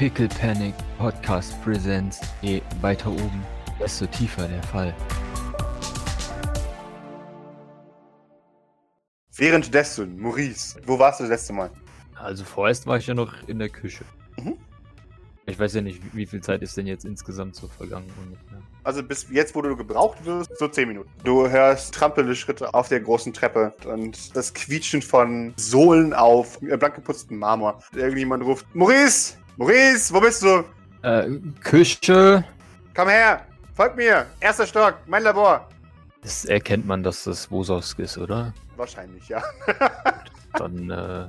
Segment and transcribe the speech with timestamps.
[0.00, 2.22] Pickle Panic Podcast Presents.
[2.40, 3.44] Je weiter oben,
[3.78, 4.94] desto tiefer der Fall.
[9.36, 11.70] Währenddessen, Maurice, wo warst du das letzte Mal?
[12.14, 14.06] Also vorerst war ich ja noch in der Küche.
[14.38, 14.56] Mhm.
[15.44, 18.62] Ich weiß ja nicht, wie viel Zeit ist denn jetzt insgesamt so vergangen ungefähr.
[18.84, 21.10] Also bis jetzt, wo du gebraucht wirst, so 10 Minuten.
[21.24, 26.94] Du hörst trampelnde Schritte auf der großen Treppe und das Quietschen von Sohlen auf blank
[26.94, 27.82] geputzten Marmor.
[27.94, 29.34] Irgendjemand ruft, Maurice!
[29.56, 30.64] Maurice, wo bist du?
[31.02, 31.28] Äh,
[31.62, 32.44] Küche.
[32.94, 33.46] Komm her!
[33.74, 34.26] Folg mir!
[34.40, 35.68] Erster Stock, mein Labor!
[36.22, 38.52] Das erkennt man, dass das Wososk ist, oder?
[38.76, 39.42] Wahrscheinlich, ja.
[40.54, 41.28] Dann äh,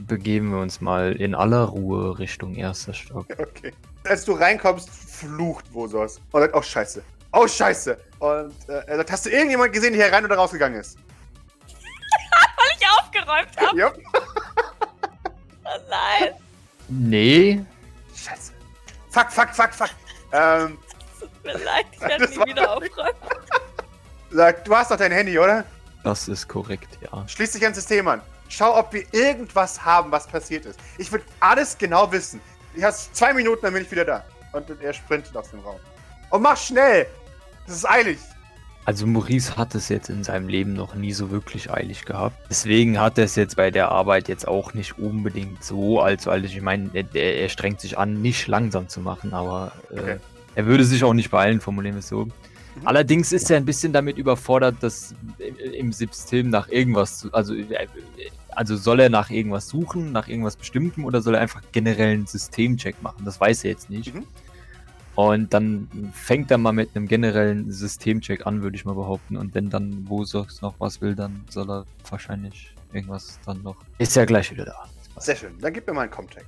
[0.00, 3.26] begeben wir uns mal in aller Ruhe Richtung erster Stock.
[3.38, 3.72] Okay.
[4.04, 7.02] Als du reinkommst, flucht Vosos und sagt, oh scheiße.
[7.32, 7.98] Oh scheiße.
[8.20, 10.96] Und äh, er sagt, hast du irgendjemand gesehen, der hier rein oder rausgegangen ist?
[11.66, 13.78] Weil ich aufgeräumt habe.
[13.78, 13.92] Ja.
[15.64, 16.34] Oh nein.
[16.88, 17.64] Nee,
[18.14, 18.52] Scheiße.
[19.10, 19.90] Fuck, fuck, fuck, fuck.
[20.32, 20.78] Ähm,
[21.20, 23.14] Tut mir leid, ich werde nie wieder aufräumen.
[24.64, 25.64] du hast doch dein Handy, oder?
[26.02, 27.26] das ist korrekt, ja.
[27.26, 28.22] Schließ dich ans System an.
[28.48, 30.78] Schau, ob wir irgendwas haben, was passiert ist.
[30.98, 32.40] Ich will alles genau wissen.
[32.76, 34.24] Du hast zwei Minuten, dann bin ich wieder da.
[34.52, 35.80] Und er sprintet aus dem Raum.
[36.30, 37.06] Und mach schnell!
[37.66, 38.18] Das ist eilig.
[38.86, 42.36] Also Maurice hat es jetzt in seinem Leben noch nie so wirklich eilig gehabt.
[42.48, 46.44] Deswegen hat er es jetzt bei der Arbeit jetzt auch nicht unbedingt so, als weil
[46.44, 50.16] ich meine, er, er strengt sich an, nicht langsam zu machen, aber äh, Okay.
[50.54, 52.28] er würde sich auch nicht beeilen, formulieren wir es so.
[52.84, 55.14] Allerdings ist er ein bisschen damit überfordert, dass
[55.72, 57.88] im System nach irgendwas zu, also, äh,
[58.50, 62.26] also soll er nach irgendwas suchen, nach irgendwas Bestimmtem oder soll er einfach generell einen
[62.26, 63.24] Systemcheck machen?
[63.24, 64.14] Das weiß er jetzt nicht.
[64.14, 64.24] Mhm.
[65.16, 69.38] Und dann fängt er mal mit einem generellen Systemcheck an, würde ich mal behaupten.
[69.38, 73.76] Und wenn dann Wosox noch was will, dann soll er wahrscheinlich irgendwas dann noch.
[73.98, 74.84] Ist ja gleich wieder da.
[75.18, 75.58] Sehr schön.
[75.58, 76.44] Dann gib mir mal einen Comtech.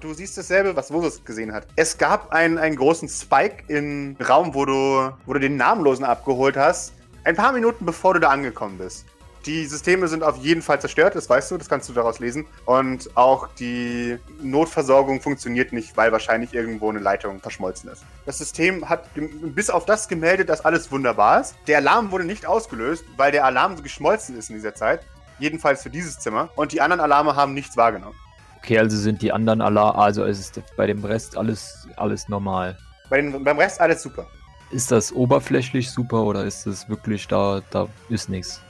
[0.00, 1.68] Du siehst dasselbe, was Vosus gesehen hat.
[1.76, 6.56] Es gab einen, einen großen Spike im Raum, wo du, wo du den Namenlosen abgeholt
[6.56, 6.92] hast.
[7.24, 9.06] Ein paar Minuten bevor du da angekommen bist.
[9.44, 12.46] Die Systeme sind auf jeden Fall zerstört, das weißt du, das kannst du daraus lesen.
[12.64, 18.04] Und auch die Notversorgung funktioniert nicht, weil wahrscheinlich irgendwo eine Leitung verschmolzen ist.
[18.24, 21.56] Das System hat bis auf das gemeldet, dass alles wunderbar ist.
[21.66, 25.00] Der Alarm wurde nicht ausgelöst, weil der Alarm so geschmolzen ist in dieser Zeit.
[25.40, 26.50] Jedenfalls für dieses Zimmer.
[26.54, 28.14] Und die anderen Alarme haben nichts wahrgenommen.
[28.58, 32.78] Okay, also sind die anderen alle, also ist bei dem Rest alles, alles normal.
[33.10, 34.24] Bei den, beim Rest alles super.
[34.70, 38.62] Ist das oberflächlich super oder ist das wirklich da, da ist nichts?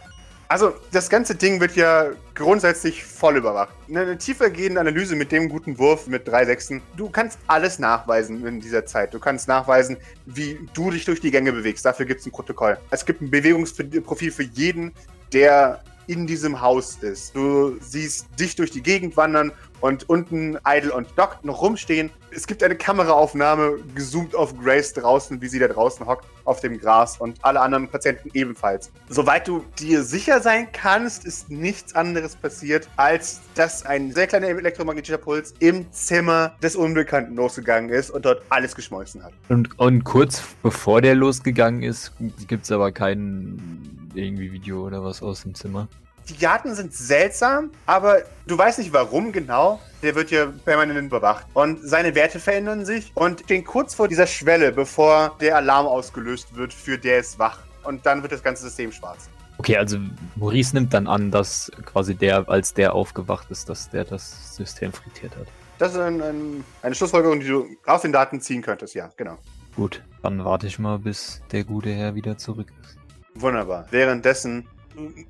[0.52, 3.74] Also, das ganze Ding wird ja grundsätzlich voll überwacht.
[3.88, 6.82] Eine, tiefergehende Analyse mit dem guten Wurf mit drei Sechsen.
[6.94, 9.14] Du kannst alles nachweisen in dieser Zeit.
[9.14, 9.96] Du kannst nachweisen,
[10.26, 11.86] wie du dich durch die Gänge bewegst.
[11.86, 12.76] Dafür gibt es ein Protokoll.
[12.90, 14.92] Es gibt ein Bewegungsprofil für jeden,
[15.32, 17.34] der in diesem Haus ist.
[17.34, 22.10] Du siehst dich durch die Gegend wandern und unten Idle und Doc noch rumstehen.
[22.34, 26.78] Es gibt eine Kameraaufnahme, gezoomt auf Grace draußen, wie sie da draußen hockt auf dem
[26.80, 28.90] Gras und alle anderen Patienten ebenfalls.
[29.10, 34.48] Soweit du dir sicher sein kannst, ist nichts anderes passiert, als dass ein sehr kleiner
[34.48, 39.34] elektromagnetischer Puls im Zimmer des Unbekannten losgegangen ist und dort alles geschmolzen hat.
[39.50, 42.12] Und, und kurz bevor der losgegangen ist,
[42.48, 45.88] gibt es aber kein irgendwie Video oder was aus dem Zimmer.
[46.28, 49.80] Die Daten sind seltsam, aber du weißt nicht warum genau.
[50.02, 51.46] Der wird ja permanent überwacht.
[51.54, 56.54] Und seine Werte verändern sich und stehen kurz vor dieser Schwelle, bevor der Alarm ausgelöst
[56.54, 57.58] wird für der ist wach.
[57.84, 59.28] Und dann wird das ganze System schwarz.
[59.58, 59.98] Okay, also
[60.36, 64.92] Maurice nimmt dann an, dass quasi der, als der aufgewacht ist, dass der das System
[64.92, 65.46] frittiert hat.
[65.78, 69.38] Das ist ein, ein, eine Schlussfolgerung, die du aus den Daten ziehen könntest, ja, genau.
[69.76, 72.96] Gut, dann warte ich mal, bis der gute Herr wieder zurück ist.
[73.34, 73.86] Wunderbar.
[73.90, 74.66] Währenddessen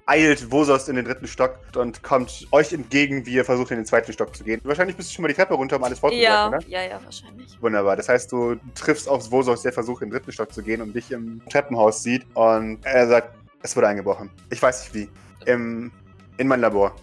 [0.07, 3.87] eilt Vosos in den dritten Stock und kommt euch entgegen, wie ihr versucht, in den
[3.87, 4.61] zweiten Stock zu gehen.
[4.65, 6.61] Wahrscheinlich bist du schon mal die Treppe runter, um alles vorzubereiten, Ja, oder?
[6.69, 7.61] ja, ja, wahrscheinlich.
[7.61, 7.97] Wunderbar.
[7.97, 10.93] Das heißt, du triffst auf Vosos, der versucht, in den dritten Stock zu gehen und
[10.95, 12.25] dich im Treppenhaus sieht.
[12.35, 14.31] Und er sagt, es wurde eingebrochen.
[14.51, 15.09] Ich weiß nicht wie.
[15.51, 15.91] Im,
[16.37, 16.95] in mein Labor.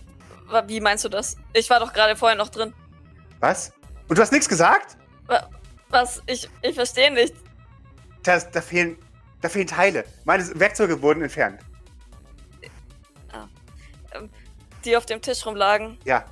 [0.68, 1.36] Wie meinst du das?
[1.54, 2.74] Ich war doch gerade vorher noch drin.
[3.40, 3.72] Was?
[4.08, 4.98] Und du hast nichts gesagt?
[5.90, 6.22] Was?
[6.28, 7.34] Ich, ich verstehe nicht.
[8.24, 8.98] Da, da, fehlen,
[9.42, 10.04] da fehlen Teile.
[10.26, 11.60] Meine Werkzeuge wurden entfernt.
[14.86, 15.98] Die auf dem Tisch rumlagen.
[16.06, 16.24] Ja.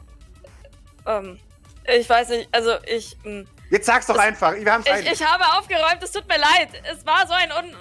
[1.06, 1.40] Ähm,
[1.86, 3.18] ich weiß nicht, also ich.
[3.24, 4.54] hm, Jetzt sag's doch Das- einfach.
[4.56, 6.70] Wir haben's Ich, ich habe aufgeräumt, es tut mir leid.
[6.92, 7.72] Es war so ein, Un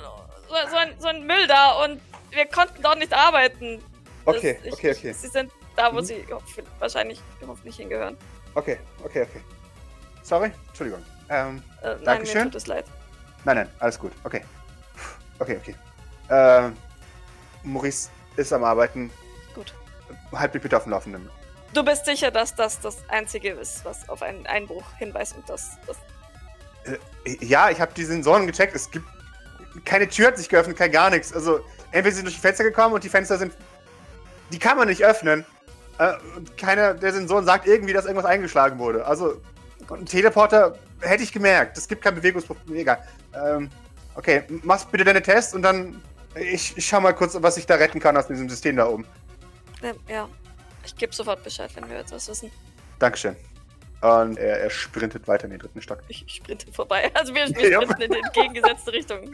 [0.49, 2.01] so, so, ein, so ein Müll da und
[2.31, 3.83] wir konnten dort nicht arbeiten.
[4.25, 5.13] Das- Okay, ich, okay, okay.
[5.13, 6.05] Sie sind da, wo Mhm.
[6.05, 6.27] sie
[6.81, 8.17] wahrscheinlich hoffentlich hingehören.
[8.55, 9.41] Okay, okay, okay.
[10.23, 10.51] Sorry?
[10.69, 11.05] Entschuldigung.
[11.29, 12.39] Ähm, Äh, nein, Dankeschön.
[12.39, 12.85] mir tut es leid.
[13.45, 14.11] nein, nein, alles gut.
[14.25, 14.45] Okay.
[15.39, 15.75] Okay, okay.
[16.31, 16.77] Ähm,
[17.63, 19.11] Maurice ist am Arbeiten.
[20.33, 21.31] Halt mich bitte auf dem Laufenden.
[21.73, 25.77] Du bist sicher, dass das das Einzige ist, was auf einen Einbruch hinweist und das.
[25.87, 25.97] das
[27.25, 28.75] Äh, ja, ich habe die Sensoren gecheckt.
[28.75, 29.07] Es gibt
[29.85, 31.33] keine Tür hat sich geöffnet, kein gar nichts.
[31.33, 31.61] Also
[31.91, 33.53] entweder sind durch die Fenster gekommen und die Fenster sind,
[34.53, 35.45] die kann man nicht öffnen.
[35.99, 39.05] Äh, und keiner der Sensoren sagt irgendwie, dass irgendwas eingeschlagen wurde.
[39.07, 39.41] Also
[39.91, 41.77] ein Teleporter hätte ich gemerkt.
[41.77, 42.77] Es gibt kein Bewegungsprofil.
[42.77, 43.07] Egal.
[43.35, 43.71] Ähm,
[44.15, 46.03] okay, mach bitte deine Tests und dann
[46.35, 49.07] ich, ich schau mal kurz, was ich da retten kann aus diesem System da oben.
[49.83, 50.29] Äh, ja.
[50.85, 52.51] Ich gebe sofort Bescheid, wenn wir etwas wissen.
[52.99, 53.37] Dankeschön.
[54.03, 56.01] Und er, er sprintet weiter in den dritten Stock.
[56.09, 57.11] Ich sprinte vorbei.
[57.15, 57.83] Also wir, wir Ja.
[57.83, 59.33] sprinten in die entgegengesetzte Richtung.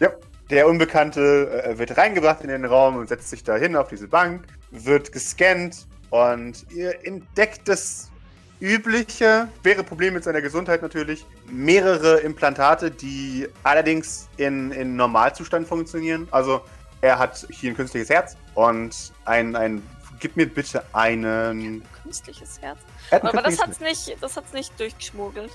[0.00, 0.10] Ja.
[0.48, 4.08] Der Unbekannte äh, wird reingebracht in den Raum und setzt sich da hin auf diese
[4.08, 8.10] Bank, wird gescannt und ihr entdeckt das
[8.58, 16.26] übliche, schwere Problem mit seiner Gesundheit natürlich, mehrere Implantate, die allerdings in, in Normalzustand funktionieren.
[16.32, 16.62] Also
[17.00, 19.86] er hat hier ein künstliches Herz und ein, ein
[20.18, 21.82] gib mir bitte einen...
[22.02, 22.78] Künstliches Herz.
[23.10, 25.50] Er ein Aber das künstliches hat's nicht, das hat's nicht durchgeschmuggelt.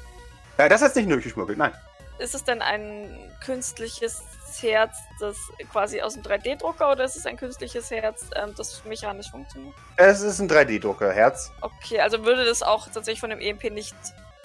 [0.57, 1.73] Äh, das hat's nicht durchgeschmuggelt, nein.
[2.17, 3.09] Ist es denn ein
[3.43, 4.23] künstliches
[4.61, 5.35] Herz, das
[5.71, 9.75] quasi aus dem 3D-Drucker oder ist es ein künstliches Herz, ähm, das mechanisch funktioniert?
[9.97, 11.51] Es ist ein 3D-Drucker-Herz.
[11.61, 13.95] Okay, also würde das auch tatsächlich von dem EMP nicht.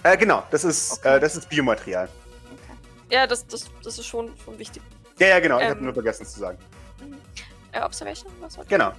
[0.02, 1.16] Äh, genau, das ist, Okay.
[1.16, 2.08] äh, das ist Biomaterial.
[3.08, 4.82] Ja, das, das, das ist schon, schon wichtig.
[5.18, 5.70] Ja, ja, genau, ich Ähm.
[5.70, 6.58] habe nur vergessen zu sagen.
[7.72, 8.32] Äh, Observation?
[8.40, 8.92] Was war Genau.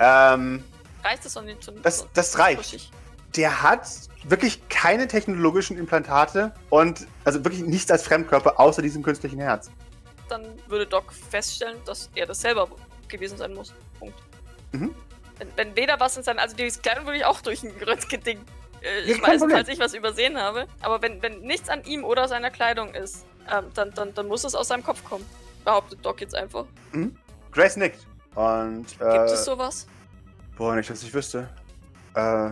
[0.00, 0.64] Ähm,
[1.04, 1.62] Reicht das noch nicht?
[1.62, 2.58] So, das, das reicht.
[2.58, 2.90] frischig?
[3.36, 3.86] Der hat
[4.24, 9.70] wirklich keine technologischen Implantate und also wirklich nichts als Fremdkörper außer diesem künstlichen Herz.
[10.28, 12.68] Dann würde Doc feststellen, dass er das selber
[13.08, 13.72] gewesen sein muss.
[13.98, 14.18] Punkt.
[14.72, 14.94] Mhm.
[15.38, 16.38] Wenn, wenn weder was in seinem.
[16.38, 18.40] Also die Kleidung würde ich auch durch ein Röntgen-Ding
[18.80, 20.66] äh, schmeißen, falls ich was übersehen habe.
[20.80, 24.44] Aber wenn, wenn nichts an ihm oder seiner Kleidung ist, ähm, dann, dann, dann muss
[24.44, 25.24] es aus seinem Kopf kommen.
[25.64, 26.66] Behauptet Doc jetzt einfach.
[27.58, 28.06] Grace nickt.
[28.36, 29.88] Und, Gibt äh, es sowas?
[30.56, 31.48] boah, nicht, dass ich wüsste.
[32.14, 32.50] Äh,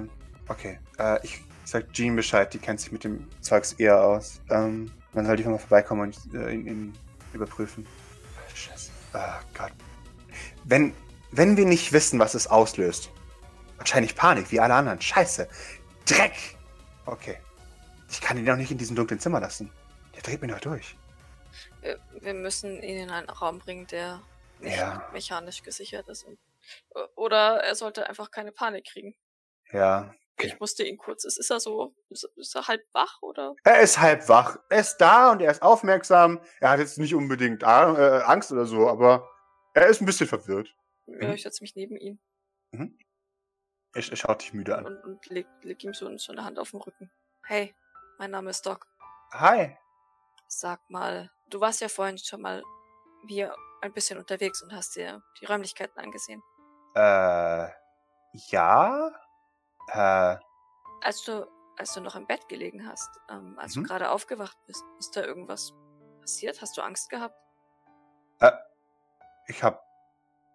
[0.48, 0.80] okay.
[0.98, 4.40] Äh, ich sag Jean Bescheid, die kennt sich mit dem Zeugs eher aus.
[4.50, 6.98] Ähm, dann soll die mal vorbeikommen und äh, ihn, ihn
[7.32, 7.86] überprüfen.
[8.52, 8.90] Scheiße.
[9.14, 9.18] Oh
[9.56, 9.70] Gott.
[10.64, 10.92] Wenn,
[11.30, 13.10] wenn wir nicht wissen, was es auslöst,
[13.76, 15.00] wahrscheinlich Panik, wie alle anderen.
[15.00, 15.46] Scheiße.
[16.04, 16.56] Dreck!
[17.04, 17.36] Okay.
[18.10, 19.70] Ich kann ihn doch nicht in diesem dunklen Zimmer lassen.
[20.16, 20.96] Der dreht mir doch durch.
[21.80, 24.20] Wir, wir müssen ihn in einen Raum bringen, der
[24.60, 25.08] nicht Ja.
[25.12, 26.24] mechanisch gesichert ist.
[26.24, 26.38] Und,
[27.16, 29.14] oder er sollte einfach keine Panik kriegen.
[29.72, 30.12] Ja.
[30.38, 30.48] Okay.
[30.48, 31.24] Ich musste ihn kurz.
[31.24, 31.94] Ist, ist er so?
[32.10, 33.54] Ist, ist er halb wach oder?
[33.64, 34.58] Er ist halb wach.
[34.68, 36.40] Er ist da und er ist aufmerksam.
[36.60, 39.30] Er hat jetzt nicht unbedingt A- äh, Angst oder so, aber
[39.72, 40.74] er ist ein bisschen verwirrt.
[41.06, 41.34] Ja, Mhm.
[41.34, 42.20] ich setze mich neben ihn
[42.72, 42.90] Er,
[44.10, 44.84] er schaut dich müde an.
[44.86, 47.10] und, und leg, leg ihm so, so eine Hand auf den Rücken.
[47.44, 47.74] Hey,
[48.18, 48.86] mein Name ist Doc.
[49.32, 49.76] Hi.
[50.48, 52.62] Sag mal, du warst ja vorhin schon mal
[53.26, 56.42] hier ein bisschen unterwegs und hast dir die Räumlichkeiten angesehen.
[56.94, 57.68] Äh,
[58.32, 59.10] ja?
[59.92, 60.36] Äh,
[61.02, 61.46] Als du,
[61.78, 63.82] als du noch im Bett gelegen hast, ähm, als Mhm.
[63.82, 65.72] du gerade aufgewacht bist, ist da irgendwas
[66.20, 66.60] passiert?
[66.62, 67.34] Hast du Angst gehabt?
[69.48, 69.78] ich habe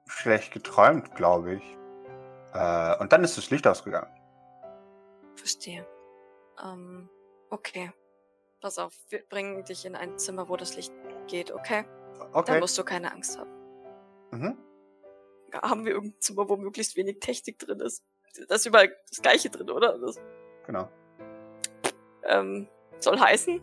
[0.08, 1.78] schlecht geträumt, glaube ich.
[2.54, 4.14] Äh, und dann ist das Licht ausgegangen.
[5.36, 5.88] Verstehe.
[6.62, 7.10] Ähm,
[7.50, 7.94] okay.
[8.60, 10.92] Pass auf, wir bringen dich in ein Zimmer, wo das Licht
[11.28, 11.86] geht, okay?
[12.32, 12.60] Da Okay.
[12.60, 13.52] musst du keine Angst haben.
[14.32, 14.58] Mhm.
[15.54, 18.04] Ja, haben wir irgendein Zimmer, wo möglichst wenig Technik drin ist?
[18.48, 19.98] Da ist überall das Gleiche drin, oder?
[20.00, 20.20] Das,
[20.66, 20.90] Genau.
[22.24, 22.70] ähm,
[23.00, 23.62] soll heißen,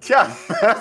[0.00, 0.28] Tja.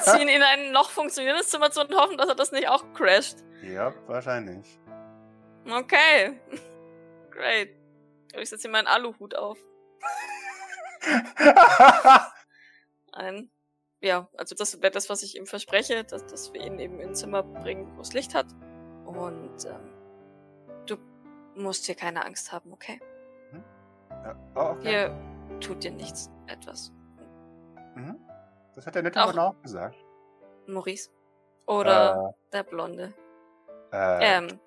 [0.03, 3.39] ziehen in ein noch funktionierendes Zimmer zu und hoffen, dass er das nicht auch crasht.
[3.63, 4.79] ja, wahrscheinlich.
[5.69, 6.39] Okay.
[7.31, 7.75] Great.
[8.37, 9.57] Ich setze ihm meinen Aluhut auf.
[13.11, 13.49] Ein,
[14.05, 17.09] ja, also das wäre das, was ich ihm verspreche, dass, dass wir ihn eben in
[17.09, 18.47] ein Zimmer bringen, wo es Licht hat.
[19.05, 19.93] Und ähm,
[20.85, 20.95] du
[21.55, 22.99] musst hier keine Angst haben, okay?
[24.09, 24.35] ja.
[24.55, 24.89] Oh, okay.
[24.89, 26.91] Hier tut dir nichts etwas.
[27.95, 28.17] Mhm.
[28.75, 29.95] Das hat der nette Auch- Mann auch gesagt.
[30.67, 31.09] Maurice.
[31.67, 33.13] Oder der Blonde.
[33.91, 34.59] Äh, äh, Ähm,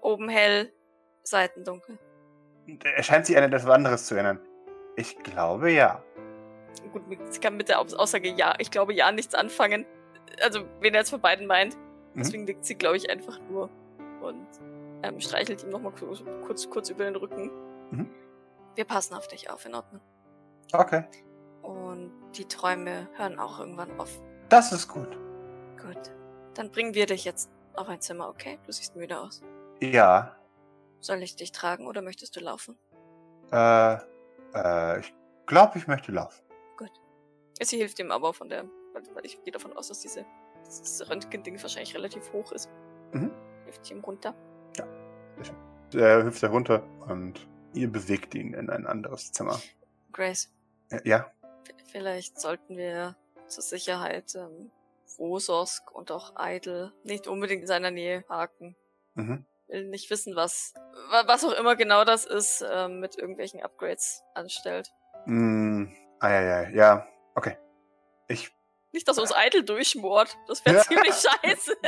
[0.00, 0.72] oben hell,
[1.22, 1.98] Seiten dunkel.
[2.84, 4.40] er scheint sich an etwas anderes zu erinnern.
[4.96, 6.02] Ich glaube ja.
[6.92, 7.02] Gut,
[7.32, 9.84] sie kann mit der Aus- Aussage ja, ich glaube ja nichts anfangen.
[10.42, 11.76] Also, wen er jetzt von beiden meint.
[11.76, 12.18] Mhm.
[12.18, 13.68] Deswegen liegt sie, glaube ich, einfach nur
[14.22, 14.46] und
[15.02, 17.50] ähm, streichelt ihm nochmal kurz, kurz, kurz über den Rücken.
[17.90, 18.10] Mhm.
[18.74, 20.00] Wir passen auf dich auf, in Ordnung.
[20.72, 21.04] Okay.
[21.62, 24.20] Und die Träume hören auch irgendwann auf.
[24.48, 25.18] Das ist gut.
[25.80, 26.12] Gut.
[26.54, 28.58] Dann bringen wir dich jetzt auf ein Zimmer, okay?
[28.66, 29.42] Du siehst müde aus.
[29.80, 30.36] Ja.
[31.00, 32.78] Soll ich dich tragen oder möchtest du laufen?
[33.52, 33.96] Äh,
[34.54, 35.14] äh, ich
[35.46, 36.42] glaube, ich möchte laufen.
[37.62, 40.24] Sie hilft ihm aber von der, weil, weil ich gehe davon aus, dass diese,
[40.66, 42.68] dieses Röntgen-Ding wahrscheinlich relativ hoch ist.
[43.12, 43.30] Mhm.
[43.64, 44.34] Hilft ihm runter.
[45.94, 49.60] Er hüpft da runter und Ihr bewegt ihn in ein anderes Zimmer.
[50.12, 50.50] Grace,
[50.90, 51.30] Äh, Ja?
[51.92, 53.16] vielleicht sollten wir
[53.48, 54.70] zur Sicherheit ähm,
[55.18, 58.76] Rososk und auch Idle nicht unbedingt in seiner Nähe parken.
[59.14, 59.44] Mhm.
[59.68, 60.72] Will nicht wissen, was,
[61.10, 64.90] wa- was auch immer genau das ist, ähm, mit irgendwelchen Upgrades anstellt.
[65.26, 65.86] Mm,
[66.20, 67.06] ah, ja, ja, ja.
[67.36, 67.56] Okay.
[68.28, 68.50] Ich.
[68.92, 70.36] Nicht, dass uns Idle durchschmort.
[70.48, 71.76] Das wäre ziemlich scheiße.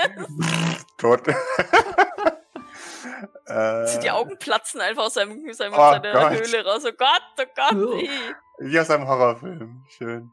[0.98, 1.26] Tot.
[3.46, 6.32] äh, Die Augen platzen einfach aus seinem, seinem, Oh seiner Gott.
[6.32, 6.84] Höhle raus.
[6.86, 7.72] Oh Gott, oh Gott.
[7.72, 7.98] Ja.
[7.98, 8.10] ih.
[8.58, 9.84] Wie aus einem Horrorfilm.
[9.88, 10.30] Schön.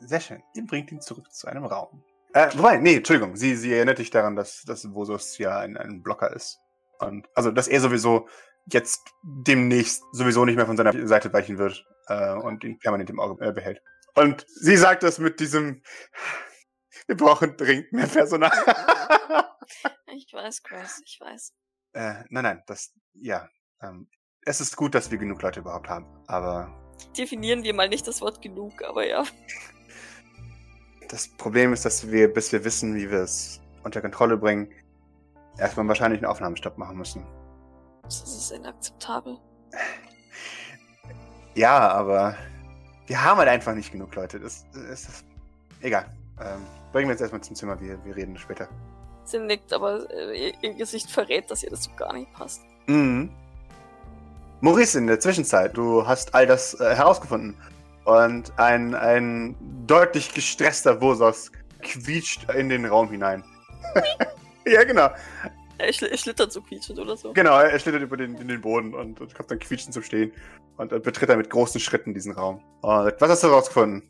[0.00, 0.42] Sehr schön.
[0.54, 2.04] Ihr bringt ihn zurück zu einem Raum.
[2.34, 3.34] Äh, wobei, nee, Entschuldigung.
[3.34, 6.60] Sie, sie erinnert dich daran, dass, dass Vosos ja ein, ein Blocker ist.
[7.00, 8.28] Und, also, dass er sowieso
[8.66, 13.20] jetzt demnächst sowieso nicht mehr von seiner Seite weichen wird äh, und ihn permanent im
[13.20, 13.82] Auge äh, behält.
[14.14, 15.82] Und sie sagt das mit diesem,
[17.06, 18.52] wir brauchen dringend mehr Personal.
[20.10, 21.52] Ich weiß, Grace, ich weiß.
[21.92, 23.48] äh, nein, nein, das, ja.
[23.82, 24.08] Ähm,
[24.42, 26.06] es ist gut, dass wir genug Leute überhaupt haben.
[26.26, 26.74] Aber
[27.16, 29.24] Definieren wir mal nicht das Wort genug, aber ja.
[31.08, 34.72] Das Problem ist, dass wir, bis wir wissen, wie wir es unter Kontrolle bringen,
[35.58, 37.26] erstmal wahrscheinlich einen Aufnahmestopp machen müssen.
[38.02, 39.38] Das ist inakzeptabel.
[41.58, 42.36] Ja, aber
[43.08, 44.38] wir haben halt einfach nicht genug Leute.
[44.38, 45.24] Das, das ist
[45.80, 46.06] egal.
[46.40, 48.68] Ähm, bringen wir jetzt erstmal zum Zimmer, wir, wir reden später.
[49.24, 52.62] Sie nickt, aber äh, ihr, ihr Gesicht verrät, dass ihr das so gar nicht passt.
[52.86, 53.30] Mhm.
[54.60, 57.56] Maurice, in der Zwischenzeit, du hast all das äh, herausgefunden.
[58.04, 61.50] Und ein, ein deutlich gestresster Vosos
[61.82, 63.42] quietscht in den Raum hinein.
[64.64, 65.08] ja, genau.
[65.78, 67.32] Er, schl er schlittert so quietschend oder so.
[67.32, 70.32] Genau, er schlittert über den, in den Boden und, und kommt dann quietschend zum Stehen
[70.76, 72.60] und, äh, betritt dann mit großen Schritten diesen Raum.
[72.82, 74.02] Und was hast du herausgefunden?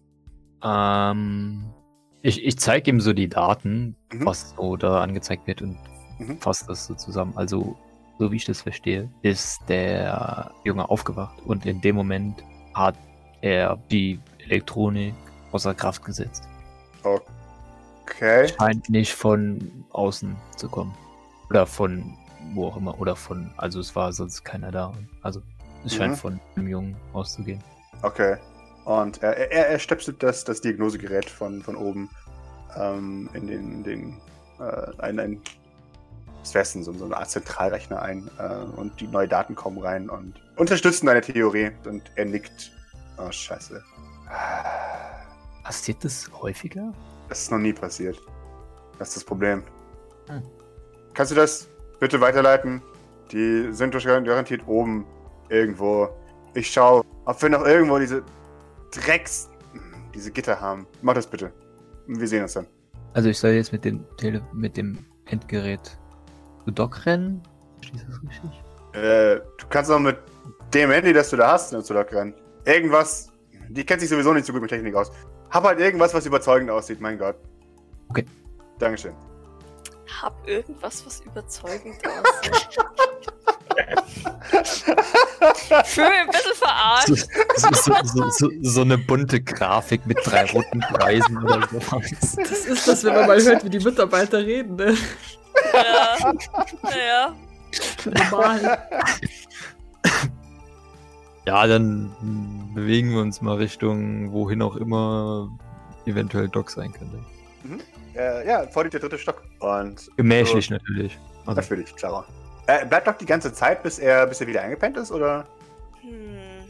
[0.65, 1.65] Ähm,
[2.23, 4.27] ich ich zeige ihm so die Daten, Mhm.
[4.27, 5.79] was so da angezeigt wird und
[6.19, 6.41] Mhm.
[6.41, 7.33] fasse das so zusammen.
[7.37, 7.77] Also,
[8.19, 12.43] so wie ich das verstehe, ist der Junge aufgewacht und in dem Moment
[12.75, 12.97] hat
[13.43, 15.15] er die Elektronik
[15.53, 16.43] außer Kraft gesetzt.
[17.05, 18.49] Okay.
[18.59, 20.95] Scheint nicht von außen zu kommen.
[21.51, 22.17] Oder von
[22.55, 22.99] wo auch immer.
[23.01, 24.93] Oder von, also es war sonst keiner da.
[25.23, 25.43] Also
[25.85, 26.17] es scheint Mhm.
[26.17, 27.63] von dem Jungen auszugehen.
[28.03, 28.37] Okay.
[28.85, 32.09] Und er, er, er stöpselt das, das Diagnosegerät von, von oben
[32.77, 34.21] ähm, in den, in den
[34.61, 35.41] äh, ein, ein
[36.41, 39.79] was wär's denn, so, so eine Art Zentralrechner ein äh, und die neuen Daten kommen
[39.79, 42.73] rein und unterstützen deine Theorie und er nickt.
[43.19, 43.83] Oh, scheiße.
[45.65, 46.93] Passiert das häufiger?
[47.29, 48.19] Das ist noch nie passiert.
[48.99, 49.63] Das ist das Problem.
[50.29, 50.43] Hm.
[51.15, 51.69] Kannst du das
[52.01, 52.83] bitte weiterleiten?
[53.33, 55.07] Die sind doch garantiert oben
[55.49, 56.09] irgendwo.
[56.55, 58.23] Ich schau, ob wir noch irgendwo diese
[58.93, 59.51] Drecks,
[60.15, 60.87] diese Gitter haben.
[61.03, 61.53] Mach das bitte.
[62.07, 62.67] Wir sehen uns dann.
[63.13, 65.99] Also ich soll jetzt mit dem Tele mit dem Endgerät
[66.65, 67.43] zu Doc rennen?
[67.77, 68.63] Verstehst du das richtig?
[68.95, 70.17] Äh, du kannst auch mit
[70.73, 72.35] dem Handy, das du da hast, zu Doc rennen.
[72.65, 73.31] Irgendwas.
[73.69, 75.11] Die kennt sich sowieso nicht so gut mit Technik aus.
[75.51, 77.37] Hab halt irgendwas, was überzeugend aussieht, mein Gott.
[78.09, 78.25] Okay.
[78.79, 79.15] Dankeschön.
[80.21, 82.79] Hab irgendwas, was überzeugend aussieht.
[85.85, 87.09] Fühle mich ein bisschen verarscht.
[87.57, 92.37] So, so, so, so, so eine bunte Grafik mit drei roten Kreisen oder sowas.
[92.37, 94.97] Das ist das, wenn man mal hört, wie die Mitarbeiter reden, ne?
[95.73, 96.33] Ja.
[96.83, 97.35] Naja.
[98.05, 98.79] Normal.
[101.47, 102.15] Ja, dann
[102.75, 105.49] bewegen wir uns mal Richtung, wohin auch immer
[106.07, 107.19] eventuell Doc sein könnte.
[108.19, 109.43] Äh, ja, vor dir der dritte Stock.
[109.61, 111.19] Und Gemächlich natürlich.
[111.47, 112.27] Also, Natürlich, klar.
[112.67, 115.47] Äh, bleibt Doc die ganze Zeit, bis er, bis er wieder eingepennt ist, oder?
[116.03, 116.65] Hm,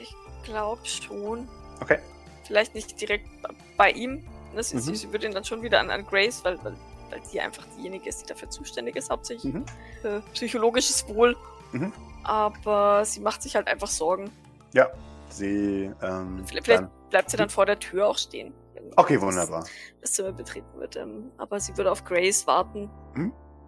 [0.00, 0.14] ich
[0.44, 1.48] glaube schon.
[1.80, 1.98] Okay.
[2.46, 3.26] Vielleicht nicht direkt
[3.76, 4.22] bei ihm.
[4.54, 4.94] Ne, Sie, Mhm.
[4.94, 6.74] sie, würde ihn dann schon wieder an, an Grace, weil, weil,
[7.10, 9.64] weil sie einfach diejenige ist, die dafür zuständig ist, hauptsächlich Mhm.
[10.02, 11.34] für psychologisches Wohl.
[11.72, 11.92] Mhm.
[12.22, 14.30] Aber sie macht sich halt einfach Sorgen.
[14.72, 14.88] Ja.
[15.30, 18.54] Sie, ähm, Vielleicht, vielleicht dann, bleibt sie dann vor der Tür auch stehen.
[18.96, 19.64] Okay, wunderbar.
[20.00, 20.96] Das Zimmer betreten wird.
[20.96, 22.90] Ähm, aber sie würde auf Grace warten.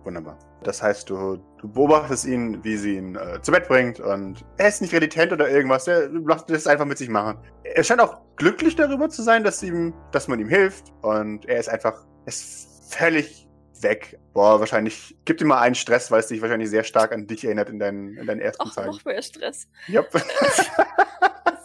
[0.04, 0.38] Wunderbar.
[0.62, 4.68] Das heißt, du, du beobachtest ihn, wie sie ihn äh, zu Bett bringt und er
[4.68, 5.88] ist nicht renitent oder irgendwas.
[5.88, 7.38] Er lässt es einfach mit sich machen.
[7.64, 11.58] Er scheint auch glücklich darüber zu sein, dass, ihm, dass man ihm hilft und er
[11.58, 13.48] ist einfach, er ist völlig
[13.80, 14.18] weg.
[14.32, 17.44] Boah, wahrscheinlich, gibt ihm mal einen Stress, weil es dich wahrscheinlich sehr stark an dich
[17.44, 18.90] erinnert in deinen, in deinen ersten Ach, Zeiten.
[18.90, 19.68] noch mehr Stress.
[19.88, 20.10] Yep.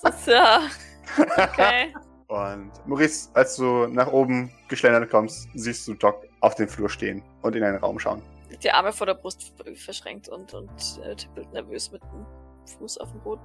[0.03, 0.61] Das ist ja.
[1.37, 1.93] Okay.
[2.31, 7.21] Und Maurice, als du nach oben geschlendert kommst, siehst du Doc auf dem Flur stehen
[7.41, 8.21] und in einen Raum schauen.
[8.63, 10.69] Die Arme vor der Brust verschränkt und, und
[11.03, 12.25] äh, tippelt nervös mit dem
[12.77, 13.41] Fuß auf dem Boden.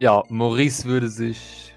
[0.00, 1.76] ja, Maurice würde sich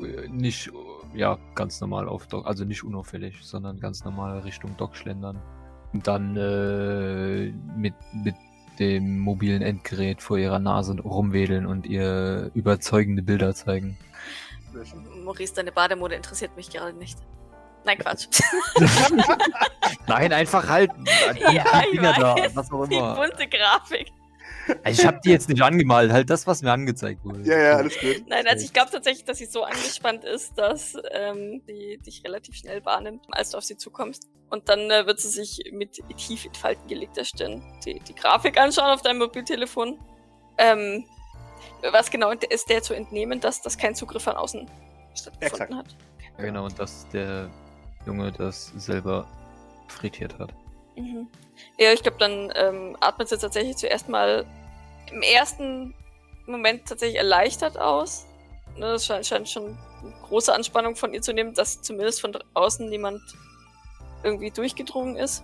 [0.00, 4.78] äh, nicht äh, ja, ganz normal auf Doc, also nicht unauffällig, sondern ganz normal Richtung
[4.78, 5.38] Doc schlendern.
[5.92, 8.34] Und dann äh, mit, mit
[8.78, 13.98] dem mobilen Endgerät vor ihrer Nase rumwedeln und ihr überzeugende Bilder zeigen.
[15.22, 17.18] Maurice, deine Bademode interessiert mich gerade nicht.
[17.84, 18.26] Nein, Quatsch.
[20.08, 20.90] Nein, einfach halt
[21.36, 23.14] die ja, ich Dinger da, was auch Die immer.
[23.14, 24.10] bunte Grafik.
[24.82, 27.42] Also ich habe die jetzt nicht angemalt, halt das, was mir angezeigt wurde.
[27.42, 28.24] Ja, ja, alles gut.
[28.26, 32.56] Nein, also ich glaube tatsächlich, dass sie so angespannt ist, dass ähm, die dich relativ
[32.56, 34.28] schnell wahrnimmt, als du auf sie zukommst.
[34.50, 38.58] Und dann äh, wird sie sich mit tief in Falten gelegter Stirn die, die Grafik
[38.58, 39.98] anschauen auf deinem Mobiltelefon.
[40.58, 41.04] Ähm,
[41.92, 44.68] was genau ist der zu entnehmen, dass das kein Zugriff von außen
[45.14, 45.86] stattgefunden hat?
[46.38, 47.50] Ja, genau, und dass der
[48.06, 49.26] Junge das selber
[49.88, 50.52] frittiert hat.
[50.96, 51.28] Mhm.
[51.78, 54.44] Ja, ich glaube, dann ähm, atmet sie tatsächlich zuerst mal
[55.10, 55.94] im ersten
[56.46, 58.26] Moment tatsächlich erleichtert aus.
[58.76, 62.36] Ne, das scheint, scheint schon eine große Anspannung von ihr zu nehmen, dass zumindest von
[62.54, 63.20] außen niemand
[64.22, 65.42] irgendwie durchgedrungen ist.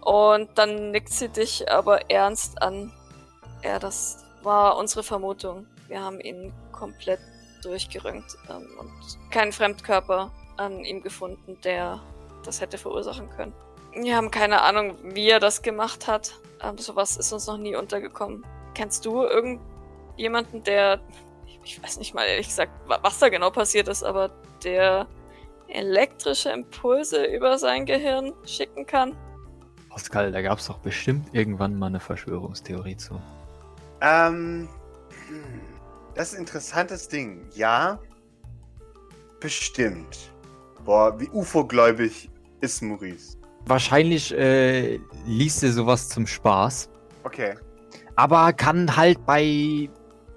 [0.00, 2.92] Und dann nickt sie dich aber ernst an.
[3.64, 5.66] Ja, das war unsere Vermutung.
[5.88, 7.20] Wir haben ihn komplett
[7.62, 8.90] durchgerönt ähm, und
[9.30, 12.00] keinen Fremdkörper an ihm gefunden, der
[12.44, 13.52] das hätte verursachen können.
[13.92, 16.32] Wir haben keine Ahnung, wie er das gemacht hat.
[16.62, 18.44] Ähm, sowas ist uns noch nie untergekommen.
[18.74, 21.00] Kennst du irgendjemanden, der,
[21.64, 24.30] ich, weiß nicht mal ehrlich gesagt, wa- was da genau passiert ist, aber
[24.62, 25.06] der
[25.68, 29.16] elektrische Impulse über sein Gehirn schicken kann?
[29.88, 33.20] Pascal, da gab es doch bestimmt irgendwann mal eine Verschwörungstheorie zu.
[34.00, 34.68] Ähm,
[35.28, 35.60] hm,
[36.14, 37.42] das ist ein interessantes Ding.
[37.54, 37.98] Ja,
[39.40, 40.32] bestimmt.
[40.84, 43.36] Boah, wie UFO-gläubig ist Maurice.
[43.66, 46.88] Wahrscheinlich äh, liest er sowas zum Spaß,
[47.24, 47.54] Okay.
[48.14, 49.90] aber kann halt bei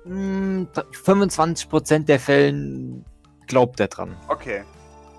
[0.06, 0.66] mh,
[1.04, 3.06] 25% der Fällen
[3.46, 4.18] glaubt er dran.
[4.28, 4.64] Okay.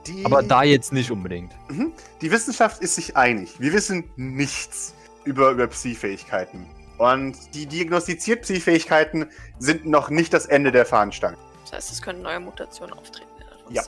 [0.06, 1.52] Die, Aber da jetzt nicht unbedingt.
[1.68, 1.92] Mhm.
[2.20, 3.60] Die Wissenschaft ist sich einig.
[3.60, 4.94] Wir wissen nichts
[5.24, 6.66] über, über Psi-Fähigkeiten.
[7.00, 11.38] Und die diagnostiziert Psi-Fähigkeiten sind noch nicht das Ende der Fahnenstange.
[11.62, 13.26] Das heißt, es können neue Mutationen auftreten.
[13.70, 13.82] in Ja.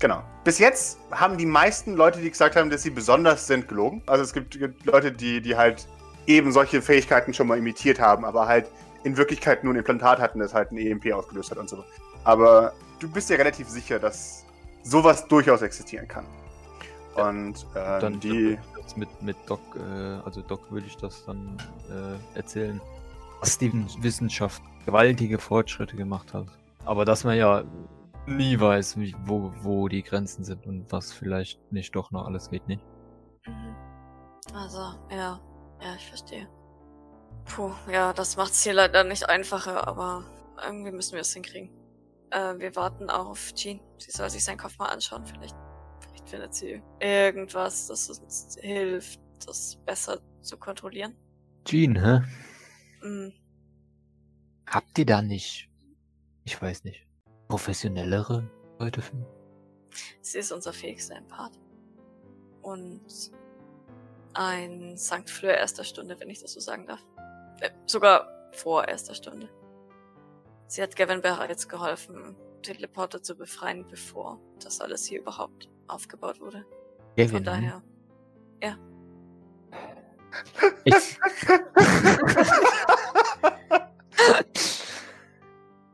[0.00, 0.24] Genau.
[0.42, 4.02] Bis jetzt haben die meisten Leute, die gesagt haben, dass sie besonders sind, gelogen.
[4.06, 5.86] Also es gibt, gibt Leute, die, die halt
[6.26, 8.66] eben solche Fähigkeiten schon mal imitiert haben, aber halt
[9.04, 11.84] in Wirklichkeit nur ein Implantat hatten, das halt ein EMP ausgelöst hat und so.
[12.24, 14.44] Aber du bist ja relativ sicher, dass
[14.82, 16.26] sowas durchaus existieren kann.
[17.14, 18.58] Und äh, Dann die.
[18.86, 19.80] Das mit, mit Doc, äh,
[20.24, 21.56] also Doc würde ich das dann
[21.90, 22.80] äh, erzählen,
[23.40, 23.72] dass die
[24.02, 26.46] Wissenschaft gewaltige Fortschritte gemacht hat.
[26.84, 27.64] Aber dass man ja
[28.26, 32.50] nie weiß, wie, wo, wo die Grenzen sind und was vielleicht nicht doch noch alles
[32.50, 32.82] geht, nicht?
[33.46, 33.76] Mhm.
[34.54, 34.78] Also,
[35.10, 35.40] ja.
[35.82, 36.48] Ja, ich verstehe.
[37.44, 40.24] Puh, ja, das macht's hier leider nicht einfacher, aber
[40.64, 41.70] irgendwie müssen wir es hinkriegen.
[42.30, 43.80] Äh, wir warten auf Jean.
[43.98, 45.26] Sie soll sich seinen Kopf mal anschauen.
[45.26, 45.54] Vielleicht
[46.26, 51.14] findet sie irgendwas, das uns hilft, das besser zu kontrollieren.
[51.64, 52.22] Jean, hä?
[53.02, 53.32] Mhm.
[54.66, 55.70] Habt ihr da nicht,
[56.44, 57.06] ich weiß nicht,
[57.48, 59.26] professionellere Leute für?
[60.20, 61.58] Sie ist unser fähigster Empath.
[62.62, 63.30] Und
[64.34, 67.04] ein Sankt Fleur erster Stunde, wenn ich das so sagen darf.
[67.60, 69.48] Äh, sogar vor erster Stunde.
[70.66, 72.36] Sie hat Gavin bereits geholfen,
[72.74, 76.64] Teleporter zu befreien, bevor das alles hier überhaupt aufgebaut wurde.
[77.16, 77.82] Gavin, Von daher.
[80.84, 80.94] Ich,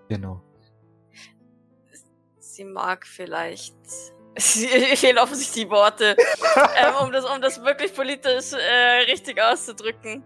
[0.08, 0.42] genau.
[2.38, 3.74] Sie mag vielleicht.
[4.38, 6.16] Sie fehlen offensichtlich die Worte,
[6.76, 10.24] ähm, um, das, um das wirklich politisch äh, richtig auszudrücken.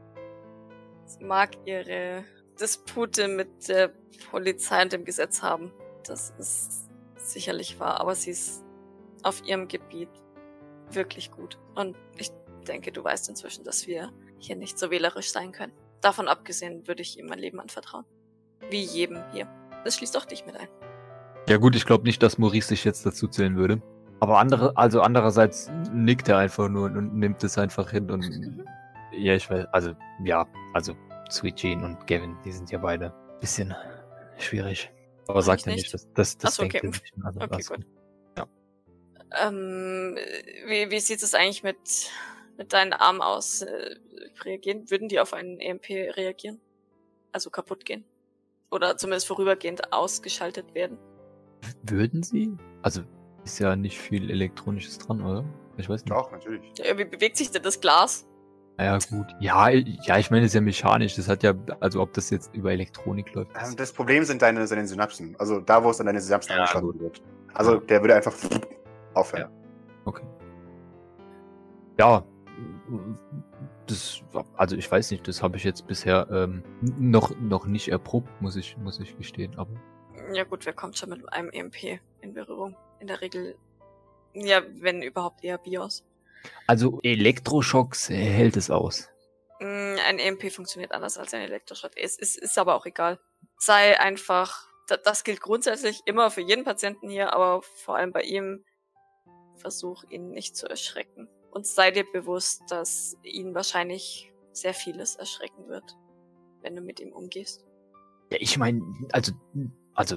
[1.05, 2.25] Sie mag ihre
[2.61, 3.93] Dispute mit der
[4.31, 5.73] Polizei und dem Gesetz haben.
[6.07, 8.65] Das ist sicherlich wahr, aber sie ist
[9.23, 10.09] auf ihrem Gebiet
[10.91, 11.59] wirklich gut.
[11.75, 12.31] Und ich
[12.67, 15.73] denke, du weißt inzwischen, dass wir hier nicht so wählerisch sein können.
[16.01, 18.05] Davon abgesehen würde ich ihm mein Leben anvertrauen.
[18.71, 19.49] Wie jedem hier.
[19.85, 20.69] Das schließt auch dich mit ein.
[21.49, 23.81] Ja gut, ich glaube nicht, dass Maurice sich jetzt dazu zählen würde.
[24.19, 28.65] Aber andere, also andererseits nickt er einfach nur und, und nimmt es einfach hin und
[29.13, 29.93] ja, ich weiß, also
[30.25, 30.95] ja, also
[31.31, 33.75] Sweet Jean und Gavin, die sind ja beide ein bisschen
[34.39, 34.91] schwierig.
[35.29, 35.83] Aber sagt ich er nicht.
[35.85, 36.87] nicht, das, das, das Ach so, denkt okay.
[36.87, 37.15] nicht.
[37.25, 37.77] Also, Okay, gut.
[37.77, 37.87] gut.
[39.33, 40.17] Ähm,
[40.67, 42.11] wie, wie sieht es eigentlich mit,
[42.57, 43.63] mit deinen Armen aus?
[43.63, 43.97] Äh,
[44.45, 44.91] reagieren?
[44.91, 46.61] Würden die auf einen EMP reagieren?
[47.33, 48.05] Also kaputt gehen?
[48.71, 50.99] Oder zumindest vorübergehend ausgeschaltet werden?
[51.83, 52.57] Würden sie?
[52.83, 53.03] Also
[53.45, 55.45] ist ja nicht viel Elektronisches dran, oder?
[55.77, 56.11] Ich weiß nicht.
[56.11, 56.73] Doch, natürlich.
[56.79, 58.27] Ja, wie bewegt sich denn das Glas?
[58.79, 59.27] Ja, gut.
[59.41, 61.17] Ja, ja, ich meine, es ist ja mechanisch.
[61.17, 63.51] Das hat ja, also ob das jetzt über Elektronik läuft.
[63.55, 65.35] Ähm, Das Problem sind deine, seine Synapsen.
[65.39, 67.23] Also da, wo es an deine Synapsen Ja, angeschlossen wird.
[67.55, 68.35] Also der würde einfach
[69.15, 69.51] aufhören.
[70.05, 70.23] Okay.
[71.99, 72.23] Ja.
[73.87, 74.21] das,
[74.57, 76.63] also ich weiß nicht, das habe ich jetzt bisher ähm,
[76.99, 79.71] noch, noch nicht erprobt, muss ich, muss ich gestehen, aber.
[80.33, 82.77] Ja gut, wer kommt schon mit einem EMP in Berührung?
[83.01, 83.57] In der Regel,
[84.35, 86.05] ja, wenn überhaupt eher BIOS.
[86.67, 89.09] Also Elektroschocks hält es aus.
[89.61, 91.93] Mm, Ein EMP funktioniert anders als ein Elektroschock.
[91.97, 93.19] Es ist, ist aber auch egal.
[93.59, 98.23] Sei einfach, da- das gilt grundsätzlich immer für jeden Patienten hier, aber vor allem bei
[98.23, 98.65] ihm,
[99.57, 101.29] versuch ihn nicht zu erschrecken.
[101.51, 105.97] Und sei dir bewusst, dass ihn wahrscheinlich sehr vieles erschrecken wird,
[106.61, 107.65] wenn du mit ihm umgehst.
[108.31, 109.33] Ja, ich meine, also,
[109.95, 110.17] also,